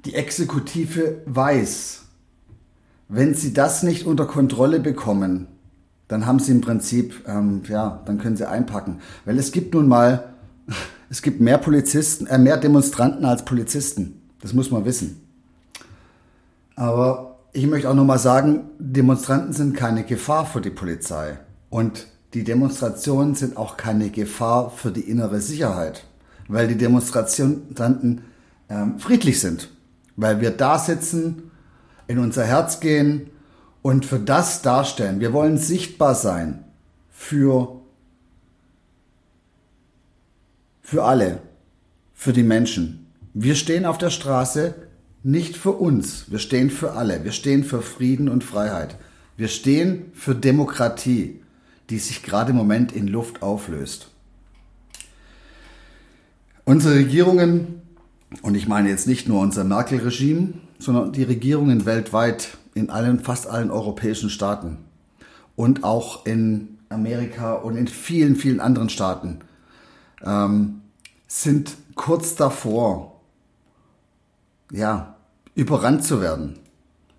die 0.05 0.15
Exekutive 0.15 1.23
weiß, 1.25 2.03
wenn 3.09 3.33
sie 3.33 3.53
das 3.53 3.83
nicht 3.83 4.07
unter 4.07 4.27
Kontrolle 4.27 4.79
bekommen, 4.79 5.47
dann 6.07 6.25
haben 6.25 6.39
sie 6.39 6.53
im 6.53 6.61
Prinzip, 6.61 7.27
ähm, 7.27 7.63
ja, 7.67 8.01
dann 8.05 8.17
können 8.17 8.37
sie 8.37 8.47
einpacken. 8.47 9.01
Weil 9.25 9.39
es 9.39 9.51
gibt 9.51 9.73
nun 9.73 9.89
mal, 9.89 10.29
es 11.09 11.21
gibt 11.21 11.41
mehr 11.41 11.57
Polizisten, 11.57 12.27
äh, 12.27 12.37
mehr 12.37 12.55
Demonstranten 12.55 13.25
als 13.25 13.43
Polizisten. 13.43 14.21
Das 14.41 14.53
muss 14.53 14.71
man 14.71 14.85
wissen. 14.85 15.21
Aber 16.75 17.39
ich 17.53 17.65
möchte 17.65 17.89
auch 17.89 17.95
nochmal 17.95 18.19
sagen, 18.19 18.69
Demonstranten 18.77 19.53
sind 19.53 19.75
keine 19.75 20.03
Gefahr 20.03 20.45
für 20.45 20.61
die 20.61 20.69
Polizei. 20.69 21.39
Und 21.69 22.07
die 22.33 22.43
Demonstrationen 22.43 23.35
sind 23.35 23.57
auch 23.57 23.77
keine 23.77 24.09
Gefahr 24.09 24.69
für 24.69 24.91
die 24.91 25.01
innere 25.01 25.41
Sicherheit. 25.41 26.05
Weil 26.47 26.67
die 26.67 26.77
Demonstranten 26.77 28.21
ähm, 28.69 28.99
friedlich 28.99 29.39
sind. 29.39 29.71
Weil 30.15 30.39
wir 30.39 30.51
da 30.51 30.77
sitzen 30.77 31.51
in 32.07 32.19
unser 32.19 32.45
Herz 32.45 32.79
gehen 32.79 33.31
und 33.81 34.05
für 34.05 34.19
das 34.19 34.61
darstellen. 34.61 35.19
Wir 35.19 35.33
wollen 35.33 35.57
sichtbar 35.57 36.15
sein 36.15 36.63
für, 37.09 37.81
für 40.81 41.03
alle, 41.03 41.41
für 42.13 42.33
die 42.33 42.43
Menschen. 42.43 43.06
Wir 43.39 43.53
stehen 43.53 43.85
auf 43.85 43.99
der 43.99 44.09
Straße 44.09 44.73
nicht 45.21 45.57
für 45.57 45.73
uns, 45.73 46.31
wir 46.31 46.39
stehen 46.39 46.71
für 46.71 46.93
alle. 46.93 47.23
Wir 47.23 47.31
stehen 47.31 47.63
für 47.63 47.83
Frieden 47.83 48.29
und 48.29 48.43
Freiheit. 48.43 48.97
Wir 49.35 49.47
stehen 49.47 50.11
für 50.15 50.33
Demokratie, 50.33 51.39
die 51.91 51.99
sich 51.99 52.23
gerade 52.23 52.49
im 52.49 52.57
Moment 52.57 52.91
in 52.91 53.07
Luft 53.07 53.43
auflöst. 53.43 54.09
Unsere 56.65 56.95
Regierungen, 56.95 57.83
und 58.41 58.55
ich 58.55 58.67
meine 58.67 58.89
jetzt 58.89 59.05
nicht 59.05 59.27
nur 59.27 59.39
unser 59.39 59.63
Merkel-Regime, 59.63 60.53
sondern 60.79 61.13
die 61.13 61.21
Regierungen 61.21 61.85
weltweit 61.85 62.57
in 62.73 62.89
allen, 62.89 63.19
fast 63.19 63.45
allen 63.45 63.69
europäischen 63.69 64.31
Staaten 64.31 64.77
und 65.55 65.83
auch 65.83 66.25
in 66.25 66.79
Amerika 66.89 67.53
und 67.53 67.77
in 67.77 67.87
vielen, 67.87 68.35
vielen 68.35 68.59
anderen 68.59 68.89
Staaten 68.89 69.41
ähm, 70.25 70.81
sind 71.27 71.77
kurz 71.93 72.33
davor, 72.33 73.16
ja, 74.71 75.15
überrannt 75.55 76.03
zu 76.03 76.21
werden. 76.21 76.59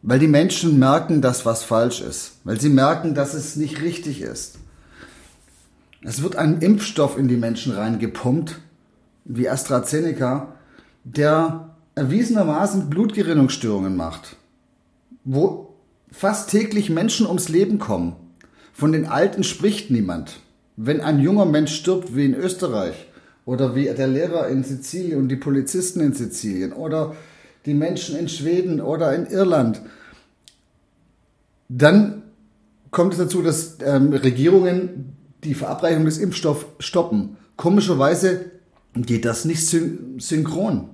Weil 0.02 0.18
die 0.18 0.28
Menschen 0.28 0.78
merken, 0.78 1.20
dass 1.20 1.44
was 1.44 1.64
falsch 1.64 2.00
ist. 2.00 2.36
Weil 2.44 2.60
sie 2.60 2.68
merken, 2.68 3.14
dass 3.14 3.34
es 3.34 3.56
nicht 3.56 3.82
richtig 3.82 4.22
ist. 4.22 4.58
Es 6.02 6.22
wird 6.22 6.36
ein 6.36 6.60
Impfstoff 6.60 7.18
in 7.18 7.26
die 7.26 7.36
Menschen 7.36 7.72
reingepumpt, 7.72 8.60
wie 9.24 9.48
AstraZeneca, 9.48 10.54
der 11.02 11.74
erwiesenermaßen 11.96 12.88
Blutgerinnungsstörungen 12.88 13.96
macht. 13.96 14.36
Wo 15.24 15.74
fast 16.12 16.50
täglich 16.50 16.90
Menschen 16.90 17.26
ums 17.26 17.48
Leben 17.48 17.78
kommen. 17.78 18.14
Von 18.72 18.92
den 18.92 19.06
Alten 19.06 19.42
spricht 19.42 19.90
niemand. 19.90 20.38
Wenn 20.76 21.00
ein 21.00 21.18
junger 21.18 21.44
Mensch 21.44 21.74
stirbt, 21.74 22.14
wie 22.14 22.24
in 22.24 22.34
Österreich, 22.34 23.08
oder 23.44 23.74
wie 23.74 23.86
der 23.86 24.06
Lehrer 24.06 24.48
in 24.48 24.62
Sizilien 24.62 25.18
und 25.18 25.28
die 25.28 25.36
Polizisten 25.36 26.00
in 26.00 26.12
Sizilien, 26.12 26.72
oder 26.72 27.16
die 27.68 27.74
Menschen 27.74 28.16
in 28.16 28.28
Schweden 28.28 28.80
oder 28.80 29.14
in 29.14 29.26
Irland, 29.26 29.82
dann 31.68 32.22
kommt 32.90 33.12
es 33.12 33.18
dazu, 33.18 33.42
dass 33.42 33.76
ähm, 33.84 34.12
Regierungen 34.12 35.16
die 35.44 35.54
Verabreichung 35.54 36.04
des 36.04 36.18
Impfstoffs 36.18 36.66
stoppen. 36.80 37.36
Komischerweise 37.56 38.50
geht 38.94 39.24
das 39.24 39.44
nicht 39.44 39.66
syn 39.66 40.18
synchron. 40.18 40.88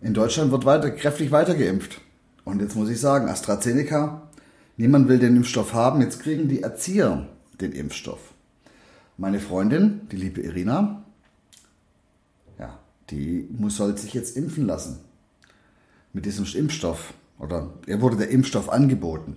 In 0.00 0.14
Deutschland 0.14 0.52
wird 0.52 0.64
weiter, 0.64 0.90
kräftig 0.90 1.32
weiter 1.32 1.54
geimpft. 1.54 2.00
Und 2.44 2.60
jetzt 2.62 2.76
muss 2.76 2.88
ich 2.88 3.00
sagen, 3.00 3.28
AstraZeneca, 3.28 4.28
niemand 4.76 5.08
will 5.08 5.18
den 5.18 5.36
Impfstoff 5.36 5.72
haben, 5.72 6.00
jetzt 6.00 6.20
kriegen 6.20 6.48
die 6.48 6.62
Erzieher 6.62 7.26
den 7.60 7.72
Impfstoff. 7.72 8.20
Meine 9.16 9.40
Freundin, 9.40 10.02
die 10.12 10.16
liebe 10.16 10.40
Irina, 10.42 11.02
die 13.10 13.48
muss, 13.50 13.76
soll 13.76 13.96
sich 13.96 14.14
jetzt 14.14 14.36
impfen 14.36 14.66
lassen. 14.66 15.00
Mit 16.12 16.26
diesem 16.26 16.44
Impfstoff. 16.44 17.14
Oder 17.38 17.70
ihr 17.86 18.00
wurde 18.00 18.16
der 18.16 18.30
Impfstoff 18.30 18.68
angeboten. 18.68 19.36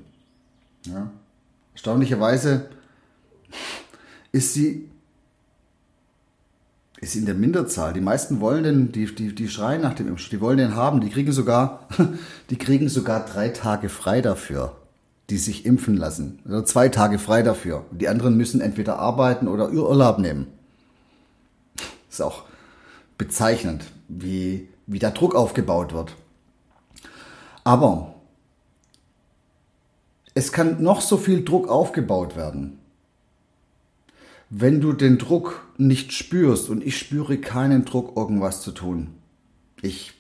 Ja. 0.85 1.11
Erstaunlicherweise 1.73 2.69
ist 4.31 4.53
sie, 4.53 4.89
ist 6.99 7.13
sie 7.13 7.19
in 7.19 7.25
der 7.25 7.35
Minderzahl. 7.35 7.93
Die 7.93 8.01
meisten 8.01 8.39
wollen 8.39 8.63
den, 8.63 8.91
die, 8.91 9.13
die, 9.13 9.35
die 9.35 9.47
schreien 9.47 9.81
nach 9.81 9.93
dem 9.93 10.07
Impfstoff, 10.07 10.31
die 10.31 10.41
wollen 10.41 10.57
den 10.57 10.75
haben. 10.75 11.01
Die 11.01 11.09
kriegen 11.09 11.31
sogar, 11.31 11.87
die 12.49 12.57
kriegen 12.57 12.89
sogar 12.89 13.25
drei 13.25 13.49
Tage 13.49 13.89
frei 13.89 14.21
dafür, 14.21 14.75
die 15.29 15.37
sich 15.37 15.65
impfen 15.65 15.95
lassen. 15.95 16.39
Oder 16.45 16.65
zwei 16.65 16.89
Tage 16.89 17.19
frei 17.19 17.43
dafür. 17.43 17.85
Die 17.91 18.07
anderen 18.07 18.35
müssen 18.35 18.61
entweder 18.61 18.97
arbeiten 18.97 19.47
oder 19.47 19.71
Urlaub 19.71 20.17
nehmen. 20.17 20.47
Ist 22.09 22.21
auch 22.21 22.45
bezeichnend, 23.21 23.83
wie, 24.07 24.67
wie 24.87 24.97
der 24.97 25.11
Druck 25.11 25.35
aufgebaut 25.35 25.93
wird. 25.93 26.15
Aber 27.63 28.15
es 30.33 30.51
kann 30.51 30.81
noch 30.81 31.01
so 31.01 31.17
viel 31.17 31.45
Druck 31.45 31.67
aufgebaut 31.69 32.35
werden. 32.35 32.79
Wenn 34.49 34.81
du 34.81 34.91
den 34.93 35.19
Druck 35.19 35.63
nicht 35.77 36.13
spürst, 36.13 36.67
und 36.71 36.83
ich 36.83 36.97
spüre 36.97 37.37
keinen 37.37 37.85
Druck, 37.85 38.17
irgendwas 38.17 38.63
zu 38.63 38.71
tun. 38.71 39.13
Ich, 39.83 40.13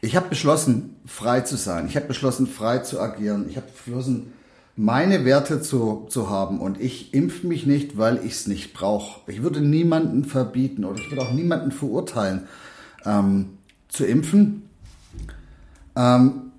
ich 0.00 0.16
habe 0.16 0.28
beschlossen, 0.28 0.96
frei 1.06 1.42
zu 1.42 1.56
sein. 1.56 1.86
Ich 1.86 1.94
habe 1.94 2.06
beschlossen, 2.06 2.48
frei 2.48 2.78
zu 2.78 3.00
agieren. 3.00 3.48
Ich 3.48 3.56
habe 3.56 3.68
beschlossen, 3.68 4.32
meine 4.80 5.26
Werte 5.26 5.60
zu, 5.60 6.06
zu 6.08 6.30
haben. 6.30 6.58
Und 6.58 6.80
ich 6.80 7.12
impfe 7.12 7.46
mich 7.46 7.66
nicht, 7.66 7.98
weil 7.98 8.24
ich 8.24 8.32
es 8.32 8.46
nicht 8.46 8.72
brauche. 8.72 9.30
Ich 9.30 9.42
würde 9.42 9.60
niemanden 9.60 10.24
verbieten 10.24 10.86
oder 10.86 10.98
ich 10.98 11.10
würde 11.10 11.20
auch 11.22 11.32
niemanden 11.32 11.70
verurteilen, 11.70 12.48
ähm, 13.04 13.58
zu 13.88 14.06
impfen. 14.06 14.70
Ähm, 15.94 16.52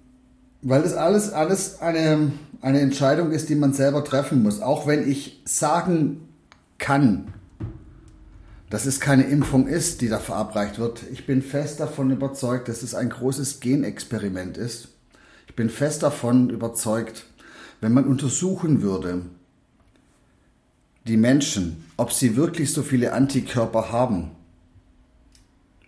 weil 0.61 0.83
das 0.83 0.93
alles, 0.93 1.33
alles 1.33 1.81
eine, 1.81 2.31
eine 2.61 2.81
Entscheidung 2.81 3.31
ist, 3.31 3.49
die 3.49 3.55
man 3.55 3.73
selber 3.73 4.03
treffen 4.03 4.43
muss. 4.43 4.61
Auch 4.61 4.85
wenn 4.85 5.09
ich 5.09 5.41
sagen 5.45 6.29
kann, 6.77 7.33
dass 8.69 8.85
es 8.85 8.99
keine 8.99 9.23
Impfung 9.23 9.67
ist, 9.67 9.99
die 10.01 10.09
da 10.09 10.19
verabreicht 10.19 10.77
wird. 10.77 11.01
Ich 11.11 11.25
bin 11.25 11.41
fest 11.41 11.79
davon 11.79 12.11
überzeugt, 12.11 12.69
dass 12.69 12.83
es 12.83 12.93
ein 12.93 13.09
großes 13.09 13.61
Genexperiment 13.61 14.57
ist. 14.57 14.89
Ich 15.47 15.55
bin 15.55 15.71
fest 15.71 16.03
davon 16.03 16.51
überzeugt, 16.51 17.25
wenn 17.81 17.93
man 17.93 18.05
untersuchen 18.05 18.81
würde, 18.81 19.23
die 21.07 21.17
Menschen, 21.17 21.83
ob 21.97 22.13
sie 22.13 22.35
wirklich 22.35 22.71
so 22.71 22.83
viele 22.83 23.13
Antikörper 23.13 23.91
haben, 23.91 24.31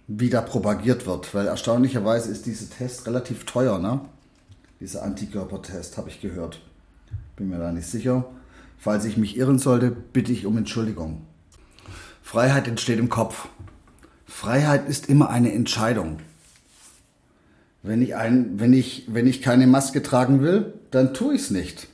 wie 0.07 0.29
da 0.29 0.41
propagiert 0.41 1.05
wird. 1.05 1.33
Weil 1.35 1.47
erstaunlicherweise 1.47 2.31
ist 2.31 2.47
dieser 2.47 2.69
Test 2.69 3.05
relativ 3.05 3.45
teuer, 3.45 3.79
ne? 3.79 4.01
Dieser 4.79 5.03
Antikörpertest, 5.03 5.97
habe 5.97 6.09
ich 6.09 6.19
gehört. 6.19 6.59
Bin 7.35 7.49
mir 7.49 7.59
da 7.59 7.71
nicht 7.71 7.87
sicher. 7.87 8.25
Falls 8.77 9.05
ich 9.05 9.15
mich 9.15 9.37
irren 9.37 9.59
sollte, 9.59 9.91
bitte 9.91 10.33
ich 10.33 10.45
um 10.45 10.57
Entschuldigung. 10.57 11.21
Freiheit 12.21 12.67
entsteht 12.67 12.99
im 12.99 13.09
Kopf. 13.09 13.47
Freiheit 14.25 14.89
ist 14.89 15.07
immer 15.07 15.29
eine 15.29 15.53
Entscheidung. 15.53 16.19
Wenn 17.83 18.01
ich, 18.01 18.15
ein, 18.15 18.59
wenn 18.59 18.73
ich, 18.73 19.05
wenn 19.13 19.27
ich 19.27 19.41
keine 19.41 19.67
Maske 19.67 20.01
tragen 20.01 20.41
will, 20.41 20.73
dann 20.93 21.13
tue 21.13 21.35
ich 21.35 21.41
es 21.41 21.51
nicht. 21.51 21.87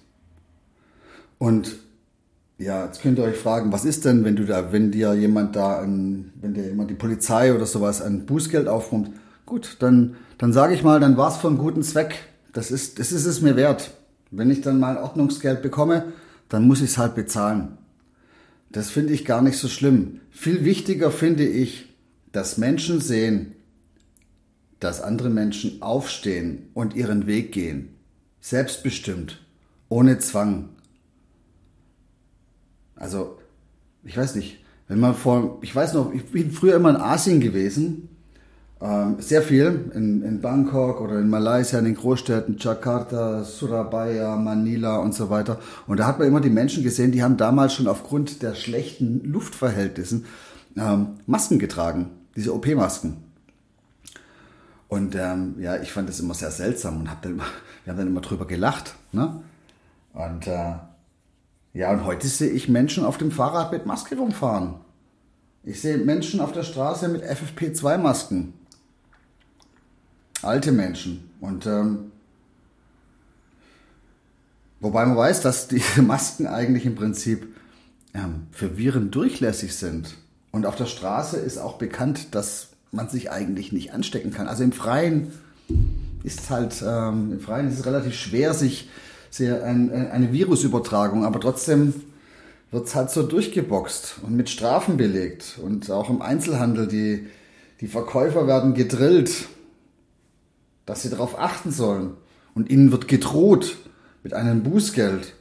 Und 1.38 1.78
ja, 2.58 2.86
jetzt 2.86 3.02
könnt 3.02 3.18
ihr 3.18 3.24
euch 3.24 3.38
fragen, 3.38 3.72
was 3.72 3.86
ist 3.86 4.04
denn, 4.04 4.26
wenn 4.26 4.36
du 4.36 4.46
da, 4.46 4.74
wenn 4.74 4.92
dir 4.92 5.14
jemand 5.14 5.56
da, 5.56 5.80
ein, 5.80 6.34
wenn 6.42 6.54
dir 6.54 6.68
jemand 6.68 6.90
die 6.90 6.96
Polizei 6.96 7.56
oder 7.56 7.66
sowas 7.66 8.02
ein 8.02 8.26
Bußgeld 8.26 8.68
aufruft? 8.68 9.12
Gut, 9.46 9.78
dann, 9.80 10.18
dann 10.38 10.52
sage 10.52 10.74
ich 10.74 10.84
mal, 10.84 11.00
dann 11.00 11.16
war 11.16 11.30
es 11.30 11.38
für 11.38 11.48
einen 11.48 11.58
guten 11.58 11.82
Zweck. 11.82 12.16
Das 12.52 12.72
ist, 12.72 13.00
das 13.00 13.14
ist 13.14 13.26
es 13.26 13.42
mir 13.42 13.56
wert. 13.56 13.92
Wenn 14.32 14.52
ich 14.52 14.62
dann 14.62 14.80
mal 14.80 14.98
Ordnungsgeld 14.98 15.62
bekomme, 15.62 16.12
dann 16.50 16.68
muss 16.68 16.82
ich 16.82 16.92
es 16.92 16.98
halt 16.98 17.16
bezahlen. 17.16 17.78
Das 18.72 18.90
finde 18.90 19.14
ich 19.14 19.24
gar 19.24 19.42
nicht 19.42 19.58
so 19.58 19.68
schlimm. 19.70 20.20
Viel 20.30 20.66
wichtiger 20.66 21.10
finde 21.12 21.46
ich, 21.46 21.96
dass 22.32 22.58
Menschen 22.58 23.00
sehen, 23.00 23.54
dass 24.80 25.02
andere 25.02 25.30
Menschen 25.30 25.82
aufstehen 25.82 26.68
und 26.74 26.96
ihren 26.96 27.26
Weg 27.26 27.52
gehen. 27.52 27.96
Selbstbestimmt, 28.42 29.42
ohne 29.90 30.20
Zwang. 30.20 30.70
Also, 32.96 33.38
ich 34.04 34.18
weiß 34.18 34.36
nicht, 34.36 34.64
wenn 34.88 35.00
man 35.00 35.16
vor, 35.16 35.60
ich 35.62 35.76
weiß 35.76 35.94
noch, 35.94 36.14
ich 36.14 36.26
bin 36.26 36.52
früher 36.52 36.76
immer 36.76 36.90
in 36.90 36.96
Asien 36.96 37.40
gewesen, 37.40 38.10
ähm, 38.82 39.18
sehr 39.20 39.42
viel, 39.42 39.92
in, 39.94 40.22
in 40.24 40.42
Bangkok 40.42 41.02
oder 41.02 41.20
in 41.20 41.30
Malaysia, 41.30 41.78
in 41.80 41.86
den 41.86 41.96
Großstädten, 41.96 42.58
Jakarta, 42.58 43.44
Surabaya, 43.44 44.38
Manila 44.38 44.98
und 44.98 45.14
so 45.14 45.30
weiter. 45.30 45.60
Und 45.86 46.00
da 46.00 46.08
hat 46.08 46.20
man 46.20 46.28
immer 46.28 46.42
die 46.42 46.50
Menschen 46.50 46.84
gesehen, 46.84 47.12
die 47.12 47.22
haben 47.22 47.36
damals 47.36 47.74
schon 47.74 47.88
aufgrund 47.88 48.42
der 48.42 48.56
schlechten 48.56 49.22
Luftverhältnissen 49.26 50.26
ähm, 50.78 51.18
Masken 51.26 51.60
getragen, 51.60 52.10
diese 52.36 52.54
OP-Masken. 52.56 53.29
Und 54.90 55.16
ähm, 55.16 55.56
ja, 55.60 55.80
ich 55.82 55.94
fand 55.94 56.10
das 56.10 56.20
immer 56.20 56.34
sehr 56.34 56.52
seltsam 56.52 57.00
und 57.00 57.10
hab 57.10 57.22
dann 57.22 57.34
immer, 57.34 57.46
wir 57.86 57.92
haben 57.92 58.00
dann 58.00 58.08
immer 58.08 58.22
drüber 58.22 58.46
gelacht. 58.46 58.96
Ne? 59.14 59.42
Und 60.14 60.48
äh, 60.48 60.74
ja, 61.74 61.92
und 61.92 62.04
heute 62.04 62.28
sehe 62.28 62.50
ich 62.50 62.68
Menschen 62.68 63.06
auf 63.06 63.18
dem 63.18 63.32
Fahrrad 63.32 63.72
mit 63.72 63.86
Maske 63.86 64.18
rumfahren. 64.18 64.76
Ich 65.64 65.82
sehe 65.82 65.98
Menschen 66.00 66.42
auf 66.42 66.52
der 66.52 66.64
Straße 66.64 67.08
mit 67.08 67.24
FFP2-Masken. 67.24 68.54
Alte 70.42 70.72
Menschen. 70.72 71.30
Und 71.40 71.68
ähm, 71.68 72.12
wobei 74.80 75.06
man 75.06 75.16
weiß, 75.16 75.42
dass 75.42 75.68
diese 75.68 76.02
Masken 76.02 76.48
eigentlich 76.48 76.88
im 76.88 76.96
Prinzip 76.96 77.56
ähm, 78.16 78.48
für 78.52 78.78
Viren 78.78 79.12
durchlässig 79.12 79.76
sind. 79.76 80.16
Und 80.52 80.66
auf 80.66 80.76
der 80.76 80.88
Straße 80.88 81.38
ist 81.38 81.60
auch 81.60 81.78
bekannt, 81.78 82.34
dass 82.34 82.70
man 82.92 83.10
sich 83.10 83.32
eigentlich 83.32 83.72
nicht 83.72 83.94
anstecken 83.94 84.32
kann. 84.32 84.48
Also 84.48 84.64
im 84.64 84.72
Freien 84.72 85.32
ist 86.24 86.50
halt, 86.50 86.84
ähm, 86.86 87.34
im 87.34 87.40
Freien 87.40 87.68
ist 87.68 87.80
es 87.80 87.86
relativ 87.86 88.14
schwer, 88.14 88.54
sich 88.54 88.90
sehr 89.30 89.64
ein, 89.64 89.92
eine 89.92 90.34
Virusübertragung, 90.34 91.24
aber 91.24 91.40
trotzdem 91.40 91.94
wird 92.72 92.88
es 92.88 92.96
halt 92.96 93.10
so 93.10 93.24
durchgeboxt 93.24 94.18
und 94.24 94.36
mit 94.36 94.50
Strafen 94.50 94.98
belegt. 94.98 95.60
Und 95.64 95.90
auch 95.92 96.10
im 96.10 96.22
Einzelhandel, 96.22 96.88
die, 96.88 97.28
die 97.82 97.88
Verkäufer 97.88 98.48
werden 98.48 98.74
gedrillt, 98.74 99.48
dass 100.86 101.02
sie 101.02 101.10
darauf 101.10 101.40
achten 101.40 101.72
sollen. 101.72 102.14
Und 102.54 102.70
ihnen 102.70 102.92
wird 102.92 103.08
gedroht 103.08 103.78
mit 104.24 104.34
einem 104.34 104.64
Bußgeld. 104.64 105.34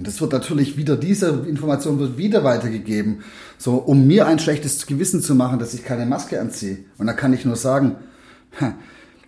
Und 0.00 0.08
es 0.08 0.18
wird 0.22 0.32
natürlich 0.32 0.78
wieder, 0.78 0.96
diese 0.96 1.44
Information 1.46 1.98
wird 1.98 2.16
wieder 2.16 2.42
weitergegeben, 2.42 3.22
so 3.58 3.74
um 3.74 4.06
mir 4.06 4.26
ein 4.26 4.38
schlechtes 4.38 4.86
Gewissen 4.86 5.20
zu 5.20 5.34
machen, 5.34 5.58
dass 5.58 5.74
ich 5.74 5.84
keine 5.84 6.06
Maske 6.06 6.40
anziehe. 6.40 6.78
Und 6.96 7.06
da 7.06 7.12
kann 7.12 7.34
ich 7.34 7.44
nur 7.44 7.56
sagen, 7.56 7.96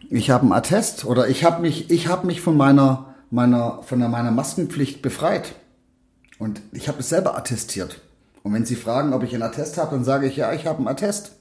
ich 0.08 0.30
habe 0.30 0.44
einen 0.44 0.52
Attest 0.52 1.04
oder 1.04 1.28
ich 1.28 1.44
habe 1.44 1.60
mich, 1.60 1.90
ich 1.90 2.08
habe 2.08 2.26
mich 2.26 2.40
von 2.40 2.56
meiner, 2.56 3.14
meiner, 3.30 3.82
von 3.82 3.98
meiner 3.98 4.30
Maskenpflicht 4.30 5.02
befreit. 5.02 5.56
Und 6.38 6.62
ich 6.72 6.88
habe 6.88 7.00
es 7.00 7.10
selber 7.10 7.36
attestiert. 7.36 8.00
Und 8.42 8.54
wenn 8.54 8.64
Sie 8.64 8.74
fragen, 8.74 9.12
ob 9.12 9.24
ich 9.24 9.34
einen 9.34 9.42
Attest 9.42 9.76
habe, 9.76 9.94
dann 9.94 10.04
sage 10.04 10.26
ich, 10.26 10.36
ja, 10.36 10.54
ich 10.54 10.66
habe 10.66 10.78
einen 10.78 10.88
Attest. 10.88 11.32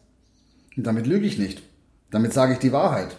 Und 0.76 0.86
damit 0.86 1.08
lüge 1.08 1.26
ich 1.26 1.38
nicht. 1.38 1.64
Damit 2.10 2.34
sage 2.34 2.52
ich 2.52 2.60
die 2.60 2.74
Wahrheit. 2.74 3.16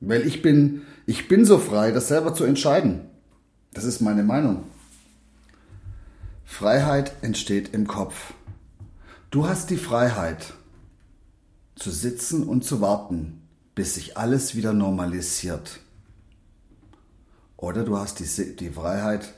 Weil 0.00 0.26
ich 0.26 0.40
bin, 0.40 0.86
ich 1.04 1.28
bin 1.28 1.44
so 1.44 1.58
frei, 1.58 1.92
das 1.92 2.08
selber 2.08 2.32
zu 2.32 2.44
entscheiden. 2.44 3.02
Das 3.74 3.84
ist 3.84 4.00
meine 4.00 4.22
Meinung. 4.22 4.64
Freiheit 6.46 7.12
entsteht 7.20 7.74
im 7.74 7.86
Kopf. 7.86 8.32
Du 9.30 9.46
hast 9.46 9.68
die 9.68 9.76
Freiheit, 9.76 10.54
zu 11.74 11.90
sitzen 11.90 12.44
und 12.44 12.64
zu 12.64 12.80
warten, 12.80 13.42
bis 13.74 13.96
sich 13.96 14.16
alles 14.16 14.54
wieder 14.54 14.72
normalisiert. 14.72 15.80
Oder 17.58 17.84
du 17.84 17.98
hast 17.98 18.20
die, 18.20 18.56
die 18.56 18.70
Freiheit, 18.70 19.34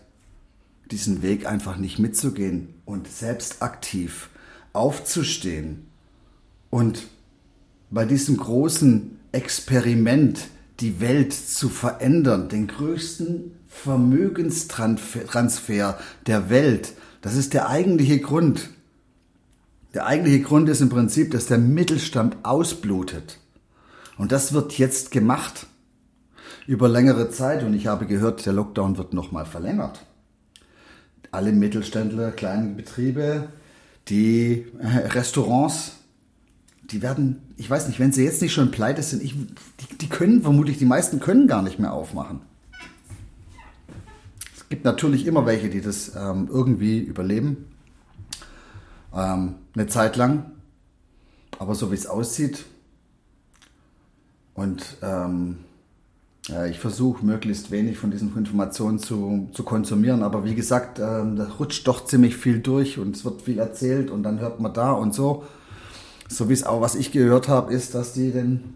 diesen 0.92 1.22
Weg 1.22 1.46
einfach 1.46 1.76
nicht 1.76 1.98
mitzugehen 1.98 2.74
und 2.84 3.08
selbst 3.08 3.62
aktiv 3.62 4.30
aufzustehen 4.72 5.88
und 6.70 7.08
bei 7.90 8.04
diesem 8.04 8.36
großen 8.36 9.18
Experiment 9.32 10.48
die 10.78 11.00
Welt 11.00 11.32
zu 11.32 11.68
verändern, 11.68 12.48
den 12.48 12.68
größten 12.68 13.57
Vermögenstransfer 13.68 15.98
der 16.26 16.50
Welt. 16.50 16.94
Das 17.20 17.34
ist 17.34 17.54
der 17.54 17.68
eigentliche 17.68 18.20
Grund. 18.20 18.70
Der 19.94 20.06
eigentliche 20.06 20.42
Grund 20.42 20.68
ist 20.68 20.80
im 20.80 20.88
Prinzip, 20.88 21.30
dass 21.30 21.46
der 21.46 21.58
Mittelstand 21.58 22.36
ausblutet. 22.42 23.38
Und 24.16 24.32
das 24.32 24.52
wird 24.52 24.78
jetzt 24.78 25.10
gemacht 25.10 25.66
über 26.66 26.88
längere 26.88 27.30
Zeit. 27.30 27.62
Und 27.62 27.74
ich 27.74 27.86
habe 27.86 28.06
gehört, 28.06 28.44
der 28.46 28.52
Lockdown 28.52 28.98
wird 28.98 29.14
nochmal 29.14 29.46
verlängert. 29.46 30.04
Alle 31.30 31.52
Mittelständler, 31.52 32.32
kleine 32.32 32.74
Betriebe, 32.74 33.48
die 34.08 34.66
äh, 34.78 35.08
Restaurants, 35.08 35.92
die 36.90 37.02
werden, 37.02 37.42
ich 37.56 37.68
weiß 37.68 37.88
nicht, 37.88 38.00
wenn 38.00 38.12
sie 38.12 38.24
jetzt 38.24 38.40
nicht 38.40 38.52
schon 38.52 38.70
pleite 38.70 39.02
sind, 39.02 39.22
ich, 39.22 39.34
die, 39.34 39.98
die 39.98 40.08
können 40.08 40.42
vermutlich, 40.42 40.78
die 40.78 40.86
meisten 40.86 41.20
können 41.20 41.46
gar 41.46 41.62
nicht 41.62 41.78
mehr 41.78 41.92
aufmachen. 41.92 42.40
Gibt 44.68 44.84
natürlich 44.84 45.26
immer 45.26 45.46
welche, 45.46 45.70
die 45.70 45.80
das 45.80 46.14
ähm, 46.16 46.48
irgendwie 46.50 46.98
überleben. 46.98 47.66
Ähm, 49.14 49.54
eine 49.74 49.86
Zeit 49.86 50.16
lang. 50.16 50.52
Aber 51.58 51.74
so 51.74 51.90
wie 51.90 51.96
es 51.96 52.06
aussieht, 52.06 52.66
und 54.58 54.96
ähm, 55.02 55.58
ja, 56.48 56.66
ich 56.66 56.80
versuche 56.80 57.24
möglichst 57.24 57.70
wenig 57.70 57.96
von 57.96 58.10
diesen 58.10 58.36
Informationen 58.36 58.98
zu, 58.98 59.48
zu 59.52 59.62
konsumieren. 59.62 60.24
Aber 60.24 60.44
wie 60.44 60.56
gesagt, 60.56 60.98
ähm, 60.98 61.36
da 61.36 61.46
rutscht 61.60 61.86
doch 61.86 62.04
ziemlich 62.06 62.36
viel 62.36 62.58
durch 62.58 62.98
und 62.98 63.14
es 63.14 63.24
wird 63.24 63.42
viel 63.42 63.60
erzählt 63.60 64.10
und 64.10 64.24
dann 64.24 64.40
hört 64.40 64.58
man 64.58 64.74
da 64.74 64.90
und 64.90 65.14
so. 65.14 65.44
So 66.28 66.48
wie 66.48 66.54
es 66.54 66.64
auch, 66.64 66.80
was 66.80 66.96
ich 66.96 67.12
gehört 67.12 67.46
habe, 67.46 67.72
ist, 67.72 67.94
dass 67.94 68.14
die 68.14 68.32
den 68.32 68.74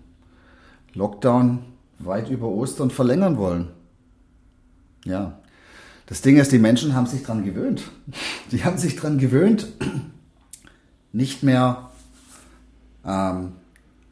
Lockdown 0.94 1.64
weit 1.98 2.30
über 2.30 2.46
Ostern 2.46 2.90
verlängern 2.90 3.36
wollen. 3.36 3.66
Ja. 5.04 5.40
Das 6.06 6.20
Ding 6.20 6.36
ist, 6.36 6.52
die 6.52 6.58
Menschen 6.58 6.94
haben 6.94 7.06
sich 7.06 7.22
dran 7.22 7.44
gewöhnt. 7.44 7.90
Die 8.50 8.64
haben 8.64 8.78
sich 8.78 8.96
dran 8.96 9.18
gewöhnt, 9.18 9.68
nicht 11.12 11.42
mehr 11.42 11.90
ähm, 13.04 13.52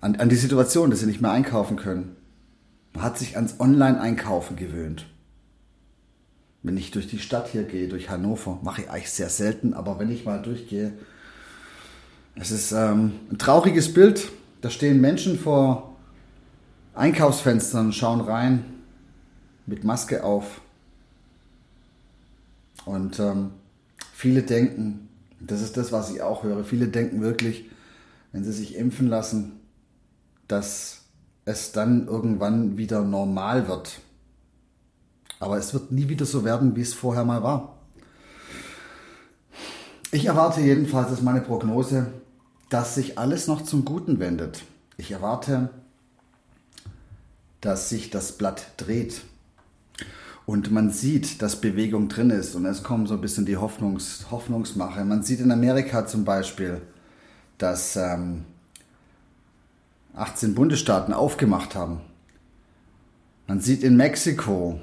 an, 0.00 0.16
an 0.16 0.28
die 0.28 0.36
Situation, 0.36 0.90
dass 0.90 1.00
sie 1.00 1.06
nicht 1.06 1.20
mehr 1.20 1.32
einkaufen 1.32 1.76
können. 1.76 2.16
Man 2.94 3.04
hat 3.04 3.18
sich 3.18 3.36
ans 3.36 3.60
Online-Einkaufen 3.60 4.56
gewöhnt. 4.56 5.06
Wenn 6.62 6.76
ich 6.76 6.90
durch 6.90 7.06
die 7.06 7.18
Stadt 7.18 7.48
hier 7.48 7.64
gehe, 7.64 7.88
durch 7.88 8.10
Hannover, 8.10 8.58
mache 8.62 8.82
ich 8.82 8.90
eigentlich 8.90 9.10
sehr 9.10 9.30
selten, 9.30 9.72
aber 9.72 9.98
wenn 9.98 10.10
ich 10.10 10.24
mal 10.24 10.42
durchgehe, 10.42 10.92
es 12.34 12.50
ist 12.50 12.72
ähm, 12.72 13.12
ein 13.30 13.38
trauriges 13.38 13.92
Bild. 13.92 14.30
Da 14.60 14.70
stehen 14.70 15.00
Menschen 15.00 15.38
vor 15.38 15.96
Einkaufsfenstern, 16.94 17.92
schauen 17.92 18.20
rein, 18.20 18.64
mit 19.66 19.84
Maske 19.84 20.24
auf. 20.24 20.60
Und 22.84 23.18
ähm, 23.20 23.50
viele 24.12 24.42
denken, 24.42 25.08
das 25.40 25.62
ist 25.62 25.76
das, 25.76 25.92
was 25.92 26.10
ich 26.10 26.22
auch 26.22 26.42
höre, 26.42 26.64
viele 26.64 26.88
denken 26.88 27.20
wirklich, 27.20 27.70
wenn 28.32 28.44
sie 28.44 28.52
sich 28.52 28.76
impfen 28.76 29.08
lassen, 29.08 29.60
dass 30.48 31.02
es 31.44 31.72
dann 31.72 32.06
irgendwann 32.06 32.76
wieder 32.76 33.02
normal 33.02 33.68
wird. 33.68 34.00
Aber 35.38 35.56
es 35.56 35.72
wird 35.72 35.90
nie 35.90 36.08
wieder 36.08 36.26
so 36.26 36.44
werden, 36.44 36.76
wie 36.76 36.82
es 36.82 36.92
vorher 36.92 37.24
mal 37.24 37.42
war. 37.42 37.78
Ich 40.12 40.26
erwarte 40.26 40.60
jedenfalls, 40.60 41.12
ist 41.12 41.22
meine 41.22 41.40
Prognose, 41.40 42.12
dass 42.68 42.94
sich 42.94 43.18
alles 43.18 43.46
noch 43.46 43.62
zum 43.62 43.84
Guten 43.84 44.18
wendet. 44.18 44.62
Ich 44.96 45.12
erwarte, 45.12 45.70
dass 47.60 47.88
sich 47.88 48.10
das 48.10 48.32
Blatt 48.32 48.72
dreht 48.76 49.22
und 50.46 50.70
man 50.70 50.90
sieht, 50.90 51.42
dass 51.42 51.60
Bewegung 51.60 52.08
drin 52.08 52.30
ist 52.30 52.54
und 52.54 52.66
es 52.66 52.82
kommt 52.82 53.08
so 53.08 53.14
ein 53.14 53.20
bisschen 53.20 53.46
die 53.46 53.56
Hoffnungs 53.56 54.26
Hoffnungsmache. 54.30 55.04
Man 55.04 55.22
sieht 55.22 55.40
in 55.40 55.52
Amerika 55.52 56.06
zum 56.06 56.24
Beispiel, 56.24 56.80
dass 57.58 57.96
ähm, 57.96 58.44
18 60.14 60.54
Bundesstaaten 60.54 61.14
aufgemacht 61.14 61.74
haben. 61.74 62.00
Man 63.46 63.60
sieht 63.60 63.82
in 63.82 63.96
Mexiko, 63.96 64.80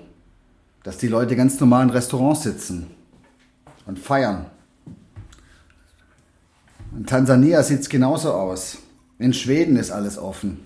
dass 0.83 0.97
die 0.97 1.07
Leute 1.07 1.35
ganz 1.35 1.59
normal 1.59 1.83
in 1.83 1.89
Restaurants 1.89 2.43
sitzen 2.43 2.87
und 3.85 3.99
feiern. 3.99 4.45
In 6.95 7.05
Tansania 7.05 7.63
sieht 7.63 7.81
es 7.81 7.89
genauso 7.89 8.31
aus. 8.31 8.77
In 9.19 9.33
Schweden 9.33 9.75
ist 9.75 9.91
alles 9.91 10.17
offen. 10.17 10.65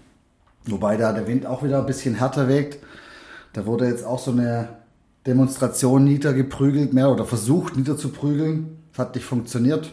Wobei 0.65 0.97
da 0.97 1.11
der 1.13 1.27
Wind 1.27 1.45
auch 1.45 1.63
wieder 1.63 1.79
ein 1.79 1.85
bisschen 1.85 2.15
härter 2.15 2.47
weht. 2.47 2.79
Da 3.53 3.65
wurde 3.65 3.87
jetzt 3.87 4.05
auch 4.05 4.19
so 4.19 4.31
eine 4.31 4.80
Demonstration 5.25 6.03
niedergeprügelt, 6.03 6.93
mehr 6.93 7.11
oder 7.11 7.25
versucht 7.25 7.77
niederzuprügeln. 7.77 8.77
Das 8.91 8.99
hat 8.99 9.15
nicht 9.15 9.25
funktioniert. 9.25 9.91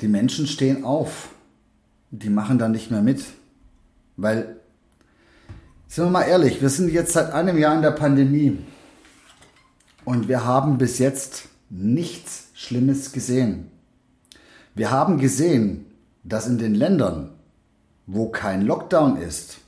Die 0.00 0.08
Menschen 0.08 0.46
stehen 0.46 0.84
auf 0.84 1.30
die 2.10 2.30
machen 2.30 2.58
dann 2.58 2.72
nicht 2.72 2.90
mehr 2.90 3.02
mit. 3.02 3.24
Weil, 4.16 4.56
sind 5.88 6.04
wir 6.04 6.10
mal 6.10 6.22
ehrlich, 6.22 6.62
wir 6.62 6.70
sind 6.70 6.90
jetzt 6.92 7.12
seit 7.12 7.32
einem 7.32 7.58
Jahr 7.58 7.74
in 7.74 7.82
der 7.82 7.90
Pandemie 7.90 8.58
und 10.04 10.28
wir 10.28 10.44
haben 10.44 10.78
bis 10.78 10.98
jetzt 10.98 11.48
nichts 11.68 12.48
Schlimmes 12.54 13.12
gesehen. 13.12 13.70
Wir 14.74 14.90
haben 14.90 15.18
gesehen, 15.18 15.86
dass 16.22 16.46
in 16.46 16.58
den 16.58 16.74
Ländern, 16.74 17.30
wo 18.06 18.28
kein 18.28 18.62
Lockdown 18.62 19.16
ist, 19.16 19.58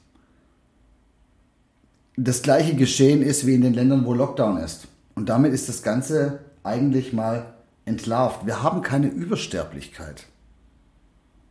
das 2.19 2.43
gleiche 2.43 2.75
geschehen 2.75 3.23
ist 3.23 3.47
wie 3.47 3.55
in 3.55 3.63
den 3.63 3.75
Ländern, 3.75 4.05
wo 4.05 4.13
Lockdown 4.13 4.57
ist. 4.59 4.89
Und 5.15 5.29
damit 5.29 5.53
ist 5.53 5.69
das 5.69 5.83
Ganze 5.83 6.41
eigentlich 6.65 7.13
mal 7.13 7.55
entlarvt. 7.85 8.45
Wir 8.45 8.63
haben 8.63 8.83
keine 8.83 9.09
Übersterblichkeit. 9.09 10.27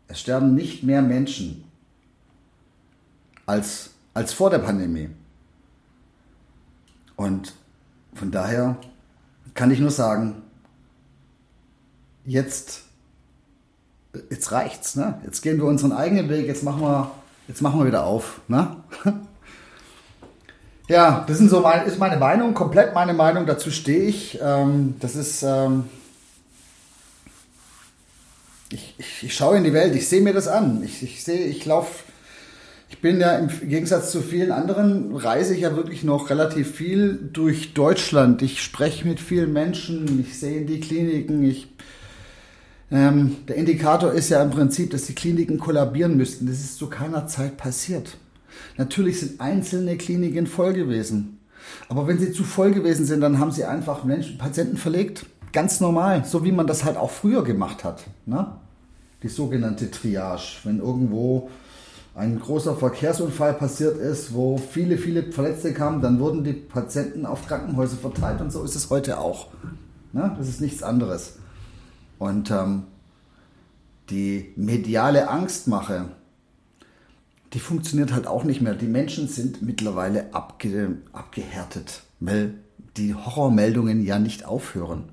Es 0.10 0.20
sterben 0.20 0.56
nicht 0.56 0.84
mehr 0.84 1.02
Menschen 1.02 1.64
als, 3.46 3.92
als 4.14 4.34
vor 4.34 4.50
der 4.50 4.60
Pandemie. 4.60 5.10
Und 7.16 7.54
von 8.14 8.32
daher 8.32 8.78
kann 9.54 9.72
ich 9.72 9.80
nur 9.80 9.92
sagen, 9.92 10.44
jetzt, 12.26 12.84
jetzt 14.30 14.52
reicht's, 14.52 14.96
ne? 14.96 15.20
Jetzt 15.24 15.42
gehen 15.42 15.58
wir 15.58 15.66
unseren 15.66 15.94
eigenen 15.94 16.30
Weg, 16.30 16.46
jetzt 16.46 16.64
machen 16.64 16.82
wir, 16.82 17.12
jetzt 17.48 17.62
machen 17.62 17.80
wir 17.80 17.88
wieder 17.88 18.06
auf, 18.06 18.42
ne? 18.48 18.78
Ja, 20.88 21.26
das 21.28 21.38
sind 21.38 21.50
so 21.50 21.60
mein, 21.60 21.86
ist 21.86 22.00
meine 22.00 22.18
Meinung, 22.18 22.54
komplett 22.54 22.94
meine 22.94 23.14
Meinung, 23.14 23.46
dazu 23.46 23.72
stehe 23.72 24.04
ich. 24.04 24.40
Ähm, 24.42 24.96
das 25.00 25.16
ist, 25.18 25.44
ähm, 25.44 25.86
ich, 28.72 28.96
ich, 28.98 29.24
ich 29.24 29.36
schaue 29.36 29.58
in 29.58 29.66
die 29.66 29.74
Welt, 29.74 29.96
ich 29.96 30.08
sehe 30.08 30.22
mir 30.22 30.34
das 30.34 30.48
an. 30.48 30.82
Ich, 30.84 31.04
ich 31.04 31.24
sehe, 31.24 31.46
ich 31.46 31.66
laufe 31.66 32.04
Ich 32.90 33.02
bin 33.02 33.20
ja 33.20 33.38
im 33.38 33.50
Gegensatz 33.70 34.12
zu 34.12 34.22
vielen 34.22 34.52
anderen, 34.54 35.14
reise 35.16 35.54
ich 35.56 35.62
ja 35.62 35.76
wirklich 35.76 36.04
noch 36.04 36.30
relativ 36.30 36.76
viel 36.76 37.20
durch 37.34 37.74
Deutschland. 37.74 38.42
Ich 38.42 38.64
spreche 38.64 39.06
mit 39.06 39.20
vielen 39.20 39.52
Menschen, 39.52 40.22
ich 40.22 40.40
sehe 40.40 40.66
die 40.66 40.80
Kliniken, 40.80 41.44
ich 41.44 41.68
ähm, 42.90 43.38
der 43.48 43.58
Indikator 43.58 44.14
ist 44.14 44.30
ja 44.30 44.42
im 44.42 44.52
Prinzip, 44.52 44.92
dass 44.92 45.06
die 45.08 45.16
Kliniken 45.16 45.60
kollabieren 45.60 46.16
müssten. 46.16 46.48
Das 46.48 46.60
ist 46.60 46.78
zu 46.78 46.88
keiner 46.88 47.28
Zeit 47.28 47.58
passiert. 47.58 48.18
Natürlich 48.78 49.20
sind 49.20 49.42
einzelne 49.42 49.98
Kliniken 49.98 50.48
voll 50.48 50.74
gewesen. 50.74 51.40
Aber 51.90 52.08
wenn 52.08 52.20
sie 52.20 52.32
zu 52.32 52.44
voll 52.44 52.72
gewesen 52.72 53.06
sind, 53.06 53.22
dann 53.22 53.40
haben 53.40 53.52
sie 53.52 53.66
einfach 53.66 54.04
Menschen, 54.04 54.38
Patienten 54.38 54.78
verlegt. 54.78 55.26
Ganz 55.54 55.80
normal, 55.80 56.26
so 56.26 56.44
wie 56.44 56.52
man 56.52 56.68
das 56.68 56.84
halt 56.84 56.98
auch 56.98 57.10
früher 57.10 57.44
gemacht 57.44 57.84
hat. 57.84 58.04
Ne? 58.26 58.48
Die 59.24 59.30
sogenannte 59.30 59.90
Triage. 59.90 60.60
Wenn 60.64 60.80
irgendwo 60.80 61.50
ein 62.16 62.40
großer 62.40 62.76
Verkehrsunfall 62.76 63.54
passiert 63.54 63.98
ist, 63.98 64.34
wo 64.34 64.58
viele, 64.58 64.98
viele 64.98 65.32
Verletzte 65.32 65.74
kamen, 65.74 66.02
dann 66.02 66.20
wurden 66.20 66.44
die 66.44 66.54
Patienten 66.54 67.26
auf 67.26 67.48
Krankenhäuser 67.48 67.98
verteilt 67.98 68.42
und 68.42 68.52
so 68.52 68.64
ist 68.64 68.76
es 68.76 68.90
heute 68.90 69.20
auch. 69.20 69.48
Ne? 70.14 70.36
Das 70.38 70.48
ist 70.48 70.60
nichts 70.60 70.84
anderes. 70.84 71.38
Und 72.18 72.50
ähm, 72.52 72.84
die 74.10 74.52
mediale 74.56 75.30
Angstmache, 75.30 76.06
die 77.54 77.60
funktioniert 77.60 78.14
halt 78.14 78.28
auch 78.28 78.44
nicht 78.44 78.62
mehr. 78.62 78.74
Die 78.74 78.88
Menschen 78.88 79.28
sind 79.28 79.62
mittlerweile 79.62 80.34
abge 80.34 80.98
abgehärtet, 81.14 82.04
weil 82.20 82.56
die 82.98 83.14
Horrormeldungen 83.14 84.04
ja 84.04 84.20
nicht 84.20 84.46
aufhören. 84.46 85.04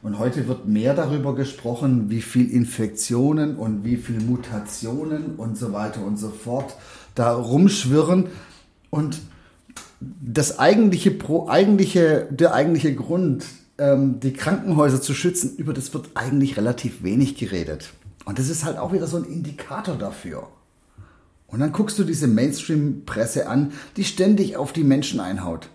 Und 0.00 0.18
heute 0.18 0.46
wird 0.46 0.68
mehr 0.68 0.94
darüber 0.94 1.34
gesprochen, 1.34 2.08
wie 2.08 2.22
viel 2.22 2.50
Infektionen 2.50 3.56
und 3.56 3.84
wie 3.84 3.96
viel 3.96 4.20
Mutationen 4.20 5.34
und 5.36 5.58
so 5.58 5.72
weiter 5.72 6.04
und 6.04 6.18
so 6.18 6.30
fort 6.30 6.76
da 7.16 7.32
rumschwirren. 7.32 8.28
Und 8.90 9.20
das 10.00 10.60
eigentliche, 10.60 11.16
eigentliche, 11.48 12.28
der 12.30 12.54
eigentliche 12.54 12.94
Grund, 12.94 13.44
ähm, 13.76 14.20
die 14.20 14.32
Krankenhäuser 14.32 15.02
zu 15.02 15.14
schützen, 15.14 15.56
über 15.56 15.72
das 15.72 15.92
wird 15.92 16.10
eigentlich 16.14 16.56
relativ 16.56 17.02
wenig 17.02 17.36
geredet. 17.36 17.90
Und 18.24 18.38
das 18.38 18.48
ist 18.48 18.64
halt 18.64 18.78
auch 18.78 18.92
wieder 18.92 19.08
so 19.08 19.16
ein 19.16 19.24
Indikator 19.24 19.96
dafür. 19.96 20.46
Und 21.48 21.60
dann 21.60 21.72
guckst 21.72 21.98
du 21.98 22.04
diese 22.04 22.28
Mainstream-Presse 22.28 23.48
an, 23.48 23.72
die 23.96 24.04
ständig 24.04 24.56
auf 24.56 24.72
die 24.72 24.84
Menschen 24.84 25.18
einhaut. 25.18 25.70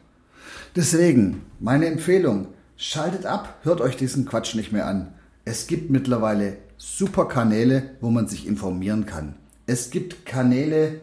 Deswegen, 0.76 1.42
meine 1.60 1.88
Empfehlung, 1.88 2.48
schaltet 2.78 3.26
ab, 3.26 3.60
hört 3.64 3.82
euch 3.82 3.98
diesen 3.98 4.26
Quatsch 4.26 4.56
nicht 4.56 4.72
mehr 4.72 4.88
an. 4.88 5.14
Es 5.46 5.68
gibt 5.68 5.90
mittlerweile 5.90 6.58
super 6.78 7.28
Kanäle, 7.28 7.92
wo 8.02 8.10
man 8.10 8.28
sich 8.28 8.48
informieren 8.48 9.06
kann. 9.06 9.36
Es 9.66 9.90
gibt 9.90 10.26
Kanäle, 10.26 11.02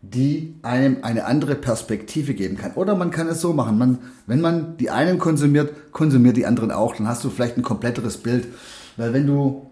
die 0.00 0.54
einem 0.62 0.98
eine 1.02 1.26
andere 1.26 1.54
Perspektive 1.54 2.34
geben 2.34 2.56
kann. 2.56 2.72
Oder 2.74 2.94
man 2.94 3.10
kann 3.10 3.28
es 3.28 3.40
so 3.40 3.52
machen, 3.52 3.78
man, 3.78 3.98
wenn 4.26 4.40
man 4.40 4.76
die 4.76 4.90
einen 4.90 5.18
konsumiert, 5.18 5.92
konsumiert 5.92 6.36
die 6.36 6.46
anderen 6.46 6.70
auch. 6.70 6.96
Dann 6.96 7.08
hast 7.08 7.24
du 7.24 7.30
vielleicht 7.30 7.56
ein 7.56 7.62
kompletteres 7.62 8.18
Bild. 8.18 8.46
Weil 8.96 9.12
wenn 9.12 9.26
du 9.26 9.67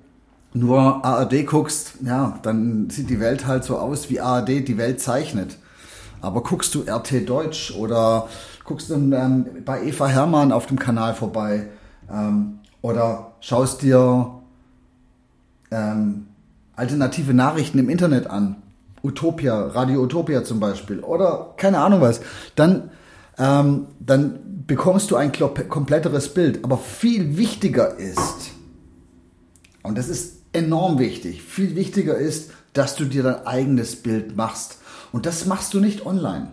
nur 0.55 1.05
ARD 1.05 1.47
guckst, 1.47 1.95
ja, 2.05 2.39
dann 2.43 2.89
sieht 2.91 3.11
die 3.11 3.21
Welt 3.21 3.47
halt 3.47 3.65
so 3.65 3.79
aus, 3.79 4.09
wie 4.11 4.21
ARD 4.21 4.67
die 4.67 4.79
Welt 4.79 5.01
zeichnet. 5.01 5.59
Aber 6.21 6.43
guckst 6.43 6.75
du 6.75 6.81
RT 6.81 7.29
Deutsch 7.29 7.73
oder 7.77 8.29
guckst 8.65 8.91
du 8.91 8.95
ähm, 8.95 9.47
bei 9.65 9.85
Eva 9.85 10.09
Hermann 10.09 10.53
auf 10.53 10.67
dem 10.67 10.79
Kanal 10.79 11.15
vorbei 11.15 11.69
ähm, 12.11 12.59
oder 12.83 13.33
schaust 13.41 13.83
dir 13.83 14.31
ähm, 15.71 16.27
alternative 16.75 17.35
Nachrichten 17.35 17.79
im 17.79 17.89
Internet 17.89 18.29
an, 18.29 18.57
Utopia, 19.03 19.69
Radio 19.69 20.03
Utopia 20.03 20.43
zum 20.43 20.59
Beispiel 20.59 21.01
oder 21.01 21.55
keine 21.57 21.79
Ahnung 21.79 22.01
was, 22.01 22.21
dann, 22.55 22.91
ähm, 23.39 23.87
dann 24.01 24.65
bekommst 24.67 25.11
du 25.11 25.17
ein 25.17 25.33
kompletteres 25.33 26.35
Bild. 26.35 26.65
Aber 26.65 26.79
viel 26.79 27.37
wichtiger 27.37 27.97
ist, 27.97 28.51
und 29.83 29.97
das 29.97 30.09
ist 30.09 30.36
enorm 30.57 30.99
wichtig, 30.99 31.43
viel 31.43 31.77
wichtiger 31.77 32.17
ist, 32.17 32.51
dass 32.73 32.97
du 32.97 33.05
dir 33.05 33.23
dein 33.23 33.47
eigenes 33.47 33.97
Bild 33.97 34.37
machst. 34.37 34.79
Und 35.13 35.27
das 35.27 35.47
machst 35.47 35.73
du 35.75 35.81
nicht 35.81 36.05
online. 36.05 36.49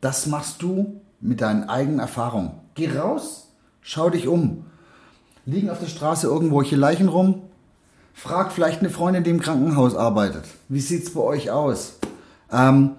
Das 0.00 0.26
machst 0.26 0.62
du 0.62 1.00
mit 1.20 1.40
deinen 1.40 1.68
eigenen 1.68 1.98
Erfahrungen. 1.98 2.52
Geh 2.74 2.90
raus, 2.90 3.48
schau 3.80 4.10
dich 4.10 4.28
um. 4.28 4.66
Liegen 5.46 5.70
auf 5.70 5.80
der 5.80 5.86
Straße 5.86 6.26
irgendwelche 6.26 6.76
Leichen 6.76 7.08
rum? 7.08 7.42
Frag 8.12 8.52
vielleicht 8.52 8.80
eine 8.80 8.90
Freundin, 8.90 9.24
die 9.24 9.30
im 9.30 9.40
Krankenhaus 9.40 9.94
arbeitet. 9.94 10.44
Wie 10.68 10.80
sieht's 10.80 11.10
bei 11.10 11.20
euch 11.20 11.50
aus? 11.50 11.94
Ähm, 12.52 12.92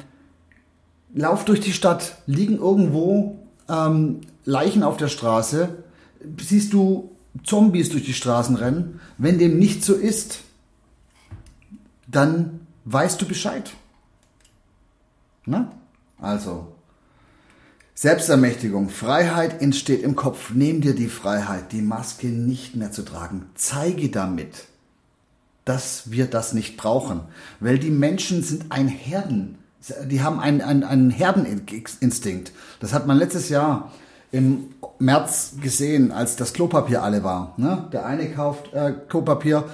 lauf 1.14 1.46
durch 1.46 1.62
die 1.62 1.74
Stadt, 1.74 2.18
liegen 2.26 2.58
irgendwo 2.58 3.40
ähm, 3.70 4.22
Leichen 4.44 4.84
auf 4.84 4.98
der 4.98 5.08
Straße. 5.08 5.70
Siehst 6.42 6.74
du 6.74 7.12
Zombies 7.44 7.90
durch 7.90 8.04
die 8.04 8.14
Straßen 8.14 8.56
rennen? 8.56 9.00
Wenn 9.18 9.40
dem 9.40 9.58
nicht 9.58 9.84
so 9.84 9.94
ist, 9.94 10.42
dann 12.16 12.68
weißt 12.86 13.22
du 13.22 13.28
Bescheid. 13.28 13.72
Na? 15.46 15.72
Also, 16.20 16.74
Selbstermächtigung, 17.94 18.90
Freiheit 18.90 19.62
entsteht 19.62 20.04
im 20.04 20.16
Kopf. 20.16 20.52
Nimm 20.54 20.82
dir 20.82 20.96
die 20.96 21.08
Freiheit, 21.08 21.72
die 21.72 21.82
Maske 21.82 22.28
nicht 22.28 22.76
mehr 22.76 22.92
zu 22.92 23.04
tragen. 23.04 23.46
Zeige 23.56 24.10
damit, 24.10 24.66
dass 25.64 26.12
wir 26.12 26.28
das 26.28 26.54
nicht 26.54 26.78
brauchen. 26.78 27.22
Weil 27.60 27.80
die 27.80 27.92
Menschen 27.92 28.44
sind 28.44 28.66
ein 28.70 28.88
Herden, 28.88 29.58
die 30.06 30.22
haben 30.22 30.40
einen, 30.40 30.62
einen, 30.62 30.84
einen 30.84 31.10
Herdeninstinkt. 31.10 32.52
Das 32.80 32.94
hat 32.94 33.08
man 33.08 33.18
letztes 33.18 33.50
Jahr 33.50 33.92
im 34.32 34.72
März 35.00 35.56
gesehen, 35.62 36.12
als 36.12 36.36
das 36.36 36.54
Klopapier 36.54 37.04
alle 37.04 37.24
war. 37.24 37.54
Ne? 37.58 37.88
Der 37.94 38.06
eine 38.06 38.30
kauft 38.32 38.74
äh, 38.74 38.94
Klopapier 39.08 39.66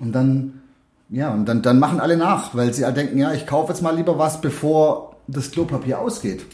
und 0.00 0.12
dann, 0.12 0.62
ja, 1.10 1.32
und 1.32 1.46
dann, 1.46 1.62
dann 1.62 1.78
machen 1.78 2.00
alle 2.00 2.16
nach, 2.16 2.54
weil 2.54 2.72
sie 2.74 2.90
denken, 2.92 3.18
ja, 3.18 3.32
ich 3.32 3.46
kaufe 3.46 3.72
jetzt 3.72 3.82
mal 3.82 3.96
lieber 3.96 4.18
was, 4.18 4.40
bevor 4.40 5.16
das 5.26 5.50
Klopapier 5.50 5.98
ausgeht. 5.98 6.44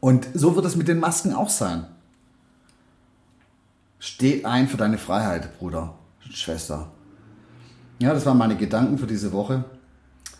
Und 0.00 0.28
so 0.34 0.56
wird 0.56 0.66
es 0.66 0.76
mit 0.76 0.88
den 0.88 0.98
Masken 0.98 1.32
auch 1.32 1.48
sein. 1.48 1.86
Steh 4.00 4.44
ein 4.44 4.68
für 4.68 4.76
deine 4.76 4.98
Freiheit, 4.98 5.58
Bruder, 5.58 5.94
Schwester. 6.30 6.88
Ja, 8.00 8.14
das 8.14 8.26
waren 8.26 8.38
meine 8.38 8.56
Gedanken 8.56 8.98
für 8.98 9.06
diese 9.06 9.32
Woche. 9.32 9.64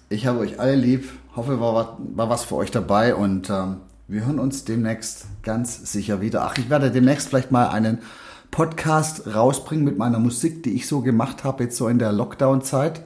Ich 0.09 0.27
habe 0.27 0.39
euch 0.39 0.61
alle 0.61 0.77
lieb. 0.77 1.09
Hoffe, 1.35 1.61
war, 1.61 1.99
war 2.15 2.31
was 2.31 2.45
für 2.45 2.57
euch 2.57 2.71
dabei 2.71 3.15
und 3.15 3.51
ähm, 3.51 3.79
wir 4.09 4.25
hören 4.25 4.39
uns 4.39 4.65
demnächst 4.65 5.27
ganz 5.43 5.93
sicher 5.93 6.21
wieder. 6.21 6.45
Ach, 6.45 6.57
ich 6.57 6.71
werde 6.71 6.91
demnächst 6.91 7.29
vielleicht 7.29 7.51
mal 7.51 7.69
einen 7.69 7.99
Podcast 8.51 9.33
rausbringen 9.33 9.85
mit 9.85 9.99
meiner 9.99 10.19
Musik, 10.19 10.63
die 10.63 10.75
ich 10.75 10.89
so 10.89 11.03
gemacht 11.03 11.45
habe, 11.45 11.65
jetzt 11.65 11.77
so 11.77 11.89
in 11.89 11.99
der 11.99 12.13
Lockdown-Zeit. 12.13 13.03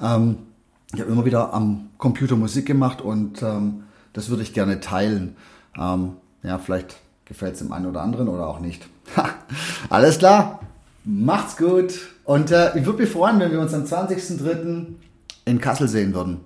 Ähm, 0.00 0.38
ich 0.92 1.00
habe 1.00 1.10
immer 1.10 1.24
wieder 1.24 1.52
am 1.52 1.90
Computer 1.98 2.36
Musik 2.36 2.66
gemacht 2.66 3.00
und 3.00 3.42
ähm, 3.42 3.84
das 4.12 4.30
würde 4.30 4.42
ich 4.42 4.54
gerne 4.54 4.80
teilen. 4.80 5.36
Ähm, 5.78 6.12
ja, 6.42 6.58
vielleicht 6.58 6.96
gefällt 7.24 7.54
es 7.54 7.58
dem 7.60 7.72
einen 7.72 7.86
oder 7.86 8.02
anderen 8.02 8.28
oder 8.28 8.46
auch 8.46 8.60
nicht. 8.60 8.88
Alles 9.90 10.18
klar, 10.18 10.60
macht's 11.04 11.56
gut 11.56 11.94
und 12.24 12.50
äh, 12.50 12.78
ich 12.78 12.86
würde 12.86 13.02
mich 13.02 13.10
freuen, 13.10 13.38
wenn 13.40 13.50
wir 13.52 13.60
uns 13.60 13.74
am 13.74 13.84
20.03. 13.84 14.86
in 15.44 15.60
Kassel 15.60 15.88
sehen 15.88 16.14
würden. 16.14 16.40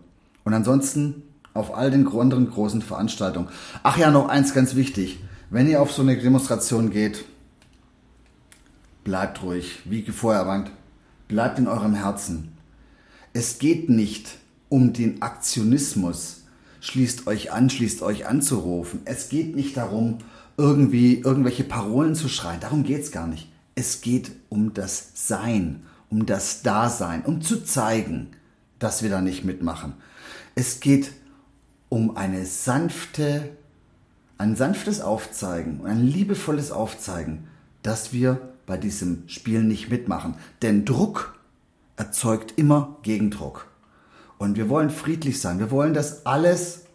Und 0.44 0.54
ansonsten 0.54 1.22
auf 1.54 1.74
all 1.74 1.90
den 1.90 2.06
anderen 2.08 2.50
großen 2.50 2.82
Veranstaltungen. 2.82 3.48
Ach 3.82 3.96
ja, 3.96 4.10
noch 4.10 4.28
eins 4.28 4.54
ganz 4.54 4.74
wichtig. 4.74 5.22
Wenn 5.50 5.68
ihr 5.68 5.82
auf 5.82 5.92
so 5.92 6.02
eine 6.02 6.16
Demonstration 6.16 6.90
geht, 6.90 7.24
bleibt 9.04 9.42
ruhig, 9.42 9.80
wie 9.84 10.02
vorher 10.02 10.42
erwähnt. 10.42 10.70
Bleibt 11.28 11.58
in 11.58 11.68
eurem 11.68 11.94
Herzen. 11.94 12.52
Es 13.34 13.58
geht 13.58 13.88
nicht 13.88 14.38
um 14.68 14.92
den 14.92 15.22
Aktionismus, 15.22 16.42
schließt 16.80 17.26
euch 17.26 17.52
an, 17.52 17.70
schließt 17.70 18.02
euch 18.02 18.26
anzurufen. 18.26 19.00
Es 19.06 19.30
geht 19.30 19.56
nicht 19.56 19.76
darum, 19.76 20.18
irgendwie 20.58 21.18
irgendwelche 21.18 21.64
Parolen 21.64 22.14
zu 22.14 22.28
schreien. 22.28 22.60
Darum 22.60 22.84
geht 22.84 23.02
es 23.02 23.10
gar 23.10 23.26
nicht. 23.26 23.50
Es 23.74 24.02
geht 24.02 24.32
um 24.50 24.74
das 24.74 25.12
Sein, 25.14 25.82
um 26.10 26.26
das 26.26 26.62
Dasein, 26.62 27.24
um 27.24 27.40
zu 27.40 27.64
zeigen, 27.64 28.28
dass 28.78 29.02
wir 29.02 29.08
da 29.08 29.22
nicht 29.22 29.44
mitmachen. 29.44 29.94
Es 30.54 30.80
geht 30.80 31.12
um 31.88 32.16
eine 32.16 32.44
sanfte, 32.44 33.48
ein 34.36 34.56
sanftes 34.56 35.00
Aufzeigen, 35.00 35.86
ein 35.86 36.06
liebevolles 36.06 36.70
Aufzeigen, 36.70 37.44
dass 37.82 38.12
wir 38.12 38.40
bei 38.66 38.76
diesem 38.76 39.26
Spiel 39.26 39.62
nicht 39.62 39.88
mitmachen. 39.88 40.34
Denn 40.60 40.84
Druck 40.84 41.38
erzeugt 41.96 42.54
immer 42.56 42.98
Gegendruck. 43.02 43.66
Und 44.38 44.56
wir 44.56 44.68
wollen 44.68 44.90
friedlich 44.90 45.40
sein. 45.40 45.58
Wir 45.58 45.70
wollen 45.70 45.94
das 45.94 46.26
alles 46.26 46.86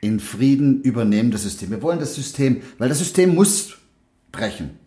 in 0.00 0.20
Frieden 0.20 0.82
übernehmen, 0.82 1.30
das 1.30 1.42
System. 1.42 1.70
Wir 1.70 1.82
wollen 1.82 1.98
das 1.98 2.14
System, 2.14 2.62
weil 2.78 2.88
das 2.88 2.98
System 2.98 3.34
muss 3.34 3.76
brechen. 4.32 4.78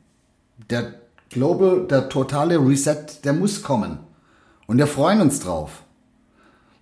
Der 0.70 0.94
Global, 1.30 1.86
der 1.88 2.10
totale 2.10 2.58
Reset, 2.58 3.06
der 3.24 3.34
muss 3.34 3.62
kommen. 3.62 4.00
Und 4.66 4.78
wir 4.78 4.88
freuen 4.88 5.22
uns 5.22 5.40
drauf. 5.40 5.84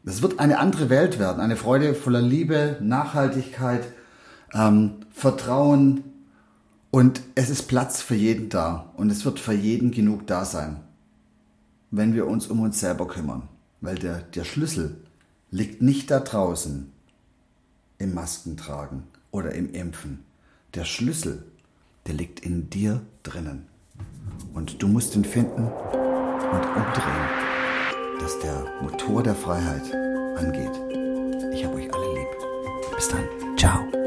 Es 0.06 0.22
wird 0.22 0.40
eine 0.40 0.60
andere 0.60 0.90
Welt 0.90 1.20
werden, 1.20 1.42
eine 1.42 1.58
Freude 1.58 1.94
voller 1.94 2.22
Liebe, 2.22 2.78
Nachhaltigkeit, 2.80 3.84
ähm, 4.54 5.02
Vertrauen 5.12 6.04
und 6.92 7.22
es 7.36 7.50
ist 7.50 7.64
Platz 7.64 8.02
für 8.02 8.16
jeden 8.16 8.48
da 8.48 8.94
und 8.96 9.12
es 9.12 9.26
wird 9.26 9.40
für 9.40 9.54
jeden 9.54 9.92
genug 9.92 10.26
da 10.28 10.46
sein, 10.46 10.80
wenn 11.92 12.14
wir 12.14 12.28
uns 12.28 12.48
um 12.48 12.62
uns 12.62 12.80
selber 12.80 13.08
kümmern. 13.08 13.48
Weil 13.82 13.96
der, 13.96 14.22
der 14.22 14.44
Schlüssel 14.44 14.98
liegt 15.52 15.82
nicht 15.82 16.10
da 16.12 16.20
draußen 16.20 16.92
im 18.00 18.14
Maskentragen 18.14 19.04
oder 19.32 19.54
im 19.54 19.72
Impfen. 19.72 20.24
Der 20.74 20.86
Schlüssel, 20.86 21.44
der 22.06 22.16
liegt 22.16 22.40
in 22.40 22.70
dir 22.70 23.02
drinnen. 23.24 23.68
Und 24.54 24.82
du 24.82 24.88
musst 24.88 25.16
ihn 25.16 25.26
finden 25.26 25.64
und 25.64 26.66
umdrehen, 26.66 27.28
dass 28.20 28.40
der 28.40 28.66
Motor 28.82 29.24
der 29.24 29.36
Freiheit 29.36 29.94
angeht. 30.38 30.72
Ich 31.54 31.64
habe 31.66 31.76
euch 31.76 31.94
alle 31.94 32.14
lieb. 32.14 32.96
Bis 32.96 33.10
dann. 33.10 33.58
Ciao. 33.58 34.07